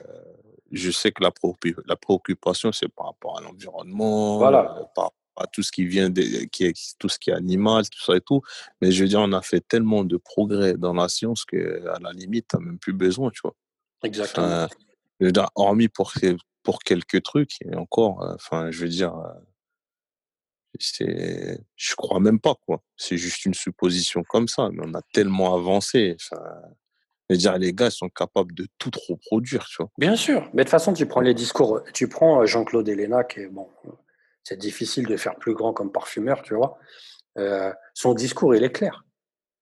je 0.71 0.89
sais 0.89 1.11
que 1.11 1.21
la, 1.21 1.31
la 1.85 1.95
préoccupation, 1.95 2.71
c'est 2.71 2.87
par 2.89 3.07
rapport 3.07 3.37
à 3.37 3.41
l'environnement, 3.41 4.39
Voilà. 4.39 4.75
euh, 4.79 4.83
par 4.95 5.11
à 5.37 5.47
tout 5.47 5.63
ce 5.63 5.71
qui 5.71 5.85
vient, 5.85 6.09
de, 6.09 6.21
qui 6.51 6.65
est, 6.65 6.95
tout 6.99 7.09
ce 7.09 7.19
qui 7.19 7.29
est 7.29 7.33
animal, 7.33 7.83
tout 7.89 8.01
ça 8.01 8.15
et 8.15 8.21
tout. 8.21 8.41
Mais 8.81 8.91
je 8.91 9.03
veux 9.03 9.09
dire, 9.09 9.19
on 9.19 9.33
a 9.33 9.41
fait 9.41 9.61
tellement 9.67 10.03
de 10.03 10.17
progrès 10.17 10.75
dans 10.75 10.93
la 10.93 11.09
science 11.09 11.45
que, 11.45 11.87
à 11.87 11.99
la 11.99 12.11
limite, 12.11 12.47
t'as 12.49 12.59
même 12.59 12.79
plus 12.79 12.93
besoin, 12.93 13.29
tu 13.31 13.41
vois. 13.43 13.55
Exactement. 14.03 14.45
Enfin, 14.45 14.67
je 15.19 15.25
veux 15.25 15.31
dire, 15.31 15.49
hormis 15.55 15.87
pour, 15.87 16.13
pour 16.63 16.79
quelques 16.79 17.23
trucs, 17.23 17.61
et 17.61 17.75
encore, 17.75 18.23
euh, 18.23 18.35
enfin, 18.35 18.71
je 18.71 18.81
veux 18.81 18.89
dire, 18.89 19.15
euh, 19.15 19.29
c'est, 20.79 21.59
je 21.75 21.95
crois 21.95 22.19
même 22.19 22.39
pas, 22.39 22.55
quoi. 22.55 22.81
C'est 22.97 23.17
juste 23.17 23.45
une 23.45 23.53
supposition 23.53 24.23
comme 24.23 24.47
ça, 24.47 24.69
mais 24.71 24.83
on 24.85 24.93
a 24.93 25.01
tellement 25.13 25.55
avancé. 25.55 26.15
Enfin, 26.19 26.43
Je 27.29 27.35
veux 27.35 27.37
dire, 27.37 27.57
les 27.57 27.73
gars, 27.73 27.87
ils 27.87 27.91
sont 27.91 28.09
capables 28.09 28.53
de 28.53 28.67
tout 28.77 28.91
reproduire, 29.07 29.65
tu 29.67 29.77
vois. 29.79 29.89
Bien 29.97 30.15
sûr. 30.15 30.41
Mais 30.53 30.63
de 30.63 30.63
toute 30.63 30.71
façon, 30.71 30.93
tu 30.93 31.05
prends 31.05 31.21
les 31.21 31.33
discours, 31.33 31.81
tu 31.93 32.07
prends 32.07 32.41
euh, 32.41 32.45
Jean-Claude 32.45 32.87
Elena, 32.89 33.23
qui 33.23 33.39
est 33.41 33.47
bon, 33.47 33.67
c'est 34.45 34.57
difficile 34.57 35.07
de 35.07 35.17
faire 35.17 35.35
plus 35.35 35.53
grand 35.53 35.73
comme 35.73 35.91
parfumeur, 35.91 36.43
tu 36.43 36.53
vois. 36.53 36.77
Euh, 37.37 37.73
son 37.95 38.13
discours, 38.13 38.55
il 38.55 38.63
est 38.63 38.71
clair. 38.71 39.03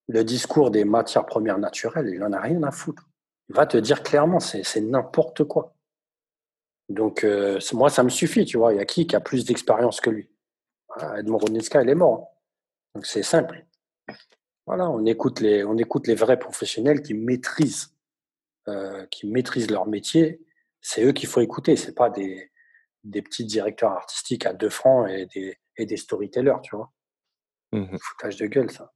Le 0.09 0.23
discours 0.25 0.71
des 0.71 0.83
matières 0.83 1.25
premières 1.25 1.57
naturelles, 1.57 2.09
il 2.13 2.21
en 2.21 2.33
a 2.33 2.39
rien 2.39 2.61
à 2.63 2.71
foutre. 2.71 3.09
Il 3.49 3.55
va 3.55 3.65
te 3.65 3.77
dire 3.77 4.03
clairement, 4.03 4.41
c'est 4.41 4.81
n'importe 4.81 5.45
quoi. 5.45 5.73
Donc, 6.89 7.23
euh, 7.23 7.59
moi, 7.71 7.89
ça 7.89 8.03
me 8.03 8.09
suffit, 8.09 8.43
tu 8.43 8.57
vois. 8.57 8.73
Il 8.73 8.77
y 8.77 8.81
a 8.81 8.85
qui 8.85 9.07
qui 9.07 9.15
a 9.15 9.21
plus 9.21 9.45
d'expérience 9.45 10.01
que 10.01 10.09
lui? 10.09 10.29
Ah, 10.97 11.19
Edmond 11.19 11.37
Ronitska, 11.37 11.81
il 11.81 11.89
est 11.89 11.95
mort. 11.95 12.19
Hein. 12.19 12.27
Donc, 12.95 13.05
c'est 13.05 13.23
simple. 13.23 13.65
Voilà, 14.67 14.89
on 14.89 15.05
écoute 15.05 15.39
les, 15.39 15.63
on 15.63 15.77
écoute 15.77 16.07
les 16.07 16.15
vrais 16.15 16.39
professionnels 16.39 17.01
qui 17.01 17.13
maîtrisent, 17.13 17.95
euh, 18.67 19.05
qui 19.07 19.27
maîtrisent 19.27 19.71
leur 19.71 19.87
métier. 19.87 20.41
C'est 20.81 21.05
eux 21.05 21.13
qu'il 21.13 21.29
faut 21.29 21.41
écouter. 21.41 21.77
C'est 21.77 21.95
pas 21.95 22.09
des, 22.09 22.51
des 23.03 23.21
petits 23.21 23.45
directeurs 23.45 23.91
artistiques 23.91 24.45
à 24.45 24.53
deux 24.53 24.69
francs 24.69 25.09
et 25.09 25.25
des, 25.27 25.57
et 25.77 25.85
des 25.85 25.97
storytellers, 25.97 26.61
tu 26.63 26.75
vois. 26.75 26.91
Mmh 27.71 27.97
Foutage 27.99 28.37
de 28.37 28.45
gueule, 28.45 28.71
ça. 28.71 28.91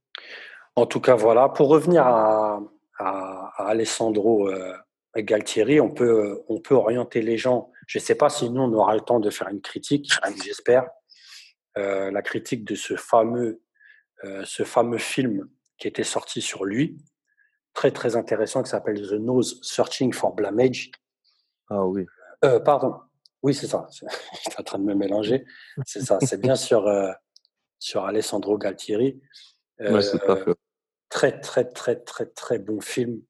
En 0.76 0.86
tout 0.86 1.00
cas, 1.00 1.14
voilà. 1.14 1.48
Pour 1.48 1.68
revenir 1.68 2.06
à, 2.06 2.60
à, 2.98 3.68
Alessandro 3.68 4.48
euh, 4.48 4.74
Galtieri, 5.16 5.80
on 5.80 5.90
peut, 5.90 6.42
on 6.48 6.60
peut 6.60 6.74
orienter 6.74 7.22
les 7.22 7.36
gens. 7.36 7.72
Je 7.86 7.98
ne 7.98 8.02
sais 8.02 8.14
pas 8.14 8.28
si 8.28 8.50
nous, 8.50 8.62
on 8.62 8.72
aura 8.72 8.94
le 8.94 9.00
temps 9.00 9.20
de 9.20 9.30
faire 9.30 9.48
une 9.48 9.60
critique, 9.60 10.10
j'espère. 10.44 10.88
Euh, 11.76 12.10
la 12.10 12.22
critique 12.22 12.64
de 12.64 12.74
ce 12.74 12.96
fameux, 12.96 13.62
euh, 14.24 14.42
ce 14.44 14.64
fameux 14.64 14.98
film 14.98 15.48
qui 15.78 15.86
était 15.86 16.04
sorti 16.04 16.40
sur 16.40 16.64
lui, 16.64 16.98
très 17.72 17.92
très 17.92 18.16
intéressant, 18.16 18.62
qui 18.62 18.70
s'appelle 18.70 19.00
The 19.00 19.12
Nose 19.12 19.60
Searching 19.62 20.12
for 20.12 20.34
Blamage. 20.34 20.90
Ah 21.70 21.86
oui. 21.86 22.04
Euh, 22.44 22.58
pardon. 22.58 22.96
Oui, 23.42 23.54
c'est 23.54 23.66
ça. 23.66 23.86
Je 23.90 23.98
suis 23.98 24.58
en 24.58 24.62
train 24.62 24.78
de 24.78 24.84
me 24.84 24.94
mélanger. 24.94 25.44
C'est 25.86 26.00
ça. 26.00 26.18
C'est 26.20 26.40
bien 26.40 26.56
sur, 26.56 26.86
euh, 26.86 27.12
sur 27.78 28.04
Alessandro 28.04 28.58
Galtieri. 28.58 29.20
Euh, 29.80 30.00
c'est 30.00 30.18
Très, 31.08 31.40
très, 31.40 31.64
très, 31.64 31.96
très, 31.96 32.26
très 32.26 32.58
bon 32.58 32.82
film 32.82 33.22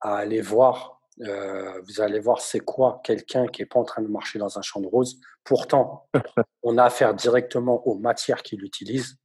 à 0.00 0.16
aller 0.18 0.42
voir. 0.42 1.00
Euh, 1.22 1.80
vous 1.82 2.02
allez 2.02 2.20
voir 2.20 2.42
c'est 2.42 2.60
quoi 2.60 3.00
quelqu'un 3.02 3.46
qui 3.46 3.62
n'est 3.62 3.66
pas 3.66 3.80
en 3.80 3.84
train 3.84 4.02
de 4.02 4.08
marcher 4.08 4.38
dans 4.38 4.58
un 4.58 4.62
champ 4.62 4.80
de 4.80 4.86
roses. 4.86 5.18
Pourtant, 5.42 6.06
on 6.62 6.76
a 6.76 6.84
affaire 6.84 7.14
directement 7.14 7.86
aux 7.88 7.98
matières 7.98 8.42
qu'il 8.42 8.62
utilise 8.62 9.18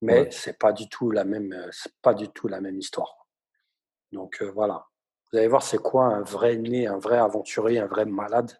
mais 0.00 0.30
c'est 0.30 0.58
pas 0.58 0.72
du 0.72 0.88
tout 0.88 1.10
la 1.10 1.24
même, 1.24 1.52
euh, 1.52 1.68
c'est 1.72 1.94
pas 2.02 2.14
du 2.14 2.28
tout 2.28 2.48
la 2.48 2.60
même 2.60 2.78
histoire. 2.78 3.26
Donc 4.12 4.38
euh, 4.42 4.50
voilà, 4.50 4.86
vous 5.30 5.38
allez 5.38 5.48
voir 5.48 5.62
c'est 5.62 5.78
quoi 5.78 6.06
un 6.06 6.22
vrai 6.22 6.56
né, 6.56 6.86
un 6.86 6.98
vrai 6.98 7.18
aventurier, 7.18 7.78
un 7.78 7.86
vrai 7.86 8.04
malade, 8.04 8.52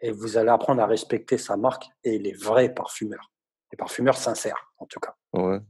et 0.00 0.10
vous 0.10 0.36
allez 0.36 0.50
apprendre 0.50 0.82
à 0.82 0.86
respecter 0.86 1.38
sa 1.38 1.56
marque 1.56 1.86
et 2.04 2.18
les 2.18 2.32
vrais 2.32 2.72
parfumeurs, 2.72 3.32
les 3.72 3.76
parfumeurs 3.76 4.16
sincères 4.16 4.72
en 4.78 4.86
tout 4.86 5.00
cas. 5.00 5.14
Ouais. 5.32 5.60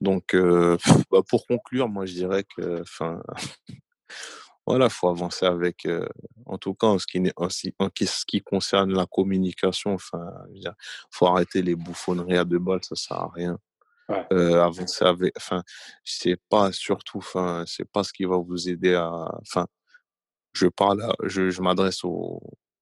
Donc 0.00 0.34
euh, 0.34 0.76
bah 1.10 1.20
pour 1.28 1.46
conclure, 1.46 1.88
moi 1.88 2.06
je 2.06 2.14
dirais 2.14 2.44
que, 2.56 2.80
enfin, 2.80 3.22
voilà, 4.66 4.88
faut 4.88 5.08
avancer 5.08 5.46
avec, 5.46 5.86
en 6.46 6.58
tout 6.58 6.74
cas 6.74 6.88
en 6.88 6.98
ce 6.98 7.06
qui, 7.06 7.20
en, 7.36 7.48
ce 7.48 8.24
qui 8.26 8.40
concerne 8.40 8.94
la 8.94 9.06
communication, 9.06 9.94
enfin, 9.94 10.30
faut 11.10 11.26
arrêter 11.26 11.62
les 11.62 11.74
bouffonneries 11.74 12.38
à 12.38 12.44
deux 12.44 12.58
balles, 12.58 12.84
ça 12.84 12.96
sert 12.96 13.16
à 13.16 13.30
rien. 13.34 13.58
Euh, 14.32 14.60
avancer 14.62 15.04
avec, 15.04 15.32
enfin, 15.36 15.62
c'est 16.04 16.40
pas 16.48 16.72
surtout, 16.72 17.18
enfin, 17.18 17.64
c'est 17.66 17.84
pas 17.84 18.02
ce 18.02 18.12
qui 18.12 18.24
va 18.24 18.36
vous 18.38 18.68
aider 18.68 18.94
à, 18.94 19.28
enfin, 19.40 19.66
je 20.52 20.66
parle, 20.66 21.14
je, 21.24 21.50
je 21.50 21.62
m'adresse 21.62 22.02
aux, 22.04 22.40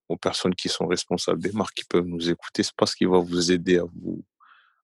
aux, 0.09 0.17
personnes 0.17 0.55
qui 0.55 0.67
sont 0.67 0.87
responsables 0.87 1.41
des 1.41 1.51
marques 1.51 1.75
qui 1.75 1.85
peuvent 1.85 2.05
nous 2.05 2.29
écouter. 2.29 2.63
C'est 2.63 2.75
pas 2.75 2.85
ce 2.85 2.95
qui 2.95 3.05
va 3.05 3.19
vous 3.19 3.51
aider 3.51 3.77
à 3.77 3.83
vous, 3.83 4.23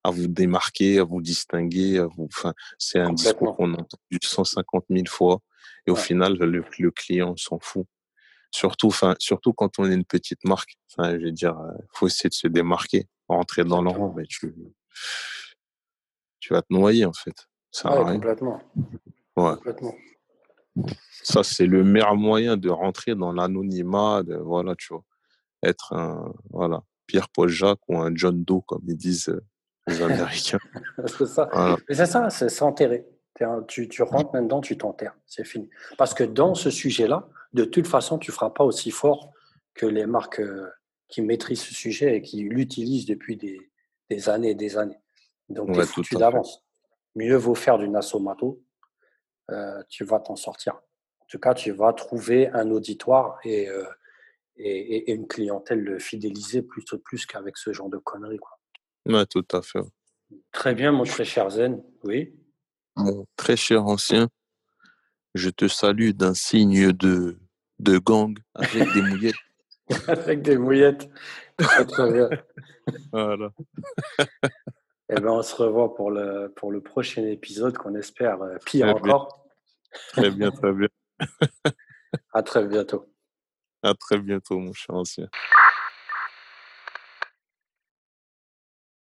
à 0.03 0.11
vous 0.11 0.27
démarquer, 0.27 0.99
à 0.99 1.03
vous 1.03 1.21
distinguer, 1.21 1.97
à 1.97 2.05
vous, 2.05 2.27
enfin, 2.31 2.53
c'est 2.77 2.99
un 2.99 3.11
discours 3.11 3.55
qu'on 3.55 3.73
entend 3.73 3.97
150 4.21 4.85
000 4.89 5.05
fois 5.07 5.41
et 5.88 5.91
au 5.91 5.95
final, 5.95 6.33
le, 6.38 6.63
le 6.79 6.91
client 6.91 7.35
s'en 7.38 7.59
fout. 7.59 7.85
Surtout, 8.51 8.88
enfin, 8.88 9.15
surtout 9.19 9.53
quand 9.53 9.79
on 9.79 9.89
est 9.89 9.93
une 9.93 10.05
petite 10.05 10.43
marque. 10.45 10.77
Enfin, 10.89 11.19
je 11.19 11.25
veux 11.25 11.31
dire, 11.31 11.59
euh, 11.59 11.73
faut 11.93 12.07
essayer 12.07 12.29
de 12.29 12.33
se 12.33 12.47
démarquer, 12.47 13.07
rentrer 13.27 13.65
dans 13.65 13.81
le 13.81 13.89
rang, 13.89 14.13
mais 14.15 14.25
tu, 14.25 14.55
tu 16.39 16.53
vas 16.53 16.61
te 16.61 16.73
noyer 16.73 17.05
en 17.05 17.13
fait. 17.13 17.47
Ça 17.69 18.01
ouais, 18.01 18.13
complètement. 18.13 18.61
Ouais. 19.35 19.55
complètement. 19.55 19.95
Ça, 21.21 21.43
c'est 21.43 21.65
le 21.65 21.83
meilleur 21.83 22.15
moyen 22.15 22.57
de 22.57 22.69
rentrer 22.69 23.15
dans 23.15 23.33
l'anonymat, 23.33 24.23
voilà, 24.41 24.75
tu 24.75 24.93
vois, 24.93 25.03
être 25.65 25.93
un, 25.93 26.34
voilà, 26.49 26.84
Pierre-Paul 27.08 27.49
Jacques 27.49 27.88
ou 27.88 27.97
un 27.97 28.13
John 28.15 28.43
Doe, 28.43 28.62
comme 28.62 28.84
ils 28.88 28.97
disent 28.97 29.30
euh, 29.30 29.43
les 29.88 30.01
Américains. 30.01 30.60
c'est 31.06 31.25
ça. 31.25 31.49
Mais 31.89 31.95
c'est 31.95 32.06
ça, 32.06 32.30
c'est 32.30 32.49
s'enterrer. 32.49 33.06
Tu, 33.67 33.89
tu 33.89 34.01
rentres 34.01 34.34
maintenant, 34.34 34.62
tu 34.62 34.78
t'enterres. 34.78 35.15
C'est 35.25 35.45
fini. 35.45 35.69
Parce 35.97 36.13
que 36.13 36.23
dans 36.23 36.56
ce 36.56 36.69
sujet-là, 36.69 37.28
de 37.54 37.65
toute 37.65 37.88
façon, 37.88 38.17
tu 38.17 38.32
ne 38.32 38.34
feras 38.34 38.49
pas 38.49 38.63
aussi 38.63 38.91
fort 38.91 39.34
que 39.73 39.86
les 39.86 40.06
marques 40.06 40.39
euh, 40.39 40.69
qui 41.10 41.21
maîtrisent 41.21 41.62
ce 41.62 41.73
sujet 41.73 42.17
et 42.17 42.21
qui 42.21 42.43
l'utilisent 42.43 43.06
depuis 43.06 43.36
des, 43.36 43.60
des 44.10 44.30
années 44.30 44.51
et 44.51 44.56
des 44.56 44.78
années. 44.78 44.99
Donc, 45.49 45.73
tu 45.73 45.80
es 45.80 45.86
foutu 45.86 46.15
d'avance. 46.15 46.63
Mieux 47.15 47.36
vaut 47.36 47.56
faire 47.56 47.78
du 47.78 47.88
Nassomato, 47.88 48.62
euh, 49.51 49.84
tu 49.89 50.04
vas 50.06 50.19
t'en 50.19 50.36
sortir. 50.36 50.75
En 51.19 51.25
tout 51.28 51.39
cas, 51.39 51.54
tu 51.54 51.71
vas 51.71 51.93
trouver 51.93 52.49
un 52.49 52.71
auditoire 52.71 53.39
et, 53.43 53.69
euh, 53.69 53.86
et, 54.57 55.11
une 55.13 55.27
clientèle 55.27 55.99
fidélisée 55.99 56.61
plus, 56.61 56.83
plus 57.03 57.25
qu'avec 57.25 57.57
ce 57.57 57.73
genre 57.73 57.89
de 57.89 57.97
conneries. 57.97 58.37
Quoi. 58.37 58.57
Ouais, 59.05 59.25
tout 59.25 59.45
à 59.51 59.61
fait. 59.61 59.81
Très 60.51 60.73
bien, 60.73 60.91
mon 60.91 61.03
très 61.03 61.25
cher 61.25 61.49
Zen. 61.49 61.83
Oui. 62.03 62.33
Mon 62.95 63.25
très 63.35 63.57
cher 63.57 63.85
ancien, 63.85 64.29
je 65.33 65.49
te 65.49 65.67
salue 65.67 66.11
d'un 66.11 66.33
signe 66.33 66.91
de, 66.91 67.37
de 67.79 67.97
gang 67.97 68.37
avec 68.53 68.93
des 68.93 69.01
mouillettes. 69.01 69.35
avec 70.07 70.41
des 70.41 70.57
mouillettes. 70.57 71.09
Très, 71.57 71.85
très 71.85 72.11
bien. 72.11 72.29
voilà. 73.11 73.49
Eh 75.07 75.21
ben, 75.21 75.29
on 75.29 75.43
se 75.43 75.53
revoit 75.53 75.93
pour 75.93 76.09
le, 76.09 76.51
pour 76.55 76.71
le 76.71 76.81
prochain 76.81 77.23
épisode 77.27 77.77
qu'on 77.77 77.93
espère 77.93 78.41
euh, 78.41 78.57
pire 78.65 78.87
encore. 78.87 79.45
Très 80.13 80.31
bien, 80.31 80.49
très 80.49 80.73
bien. 80.73 80.87
à 82.33 82.41
très 82.41 82.65
bientôt. 82.65 83.05
À 83.85 83.93
très 83.93 84.17
bientôt, 84.17 84.59
mon 84.59 84.73
cher 84.73 84.95
ancien. 84.95 85.29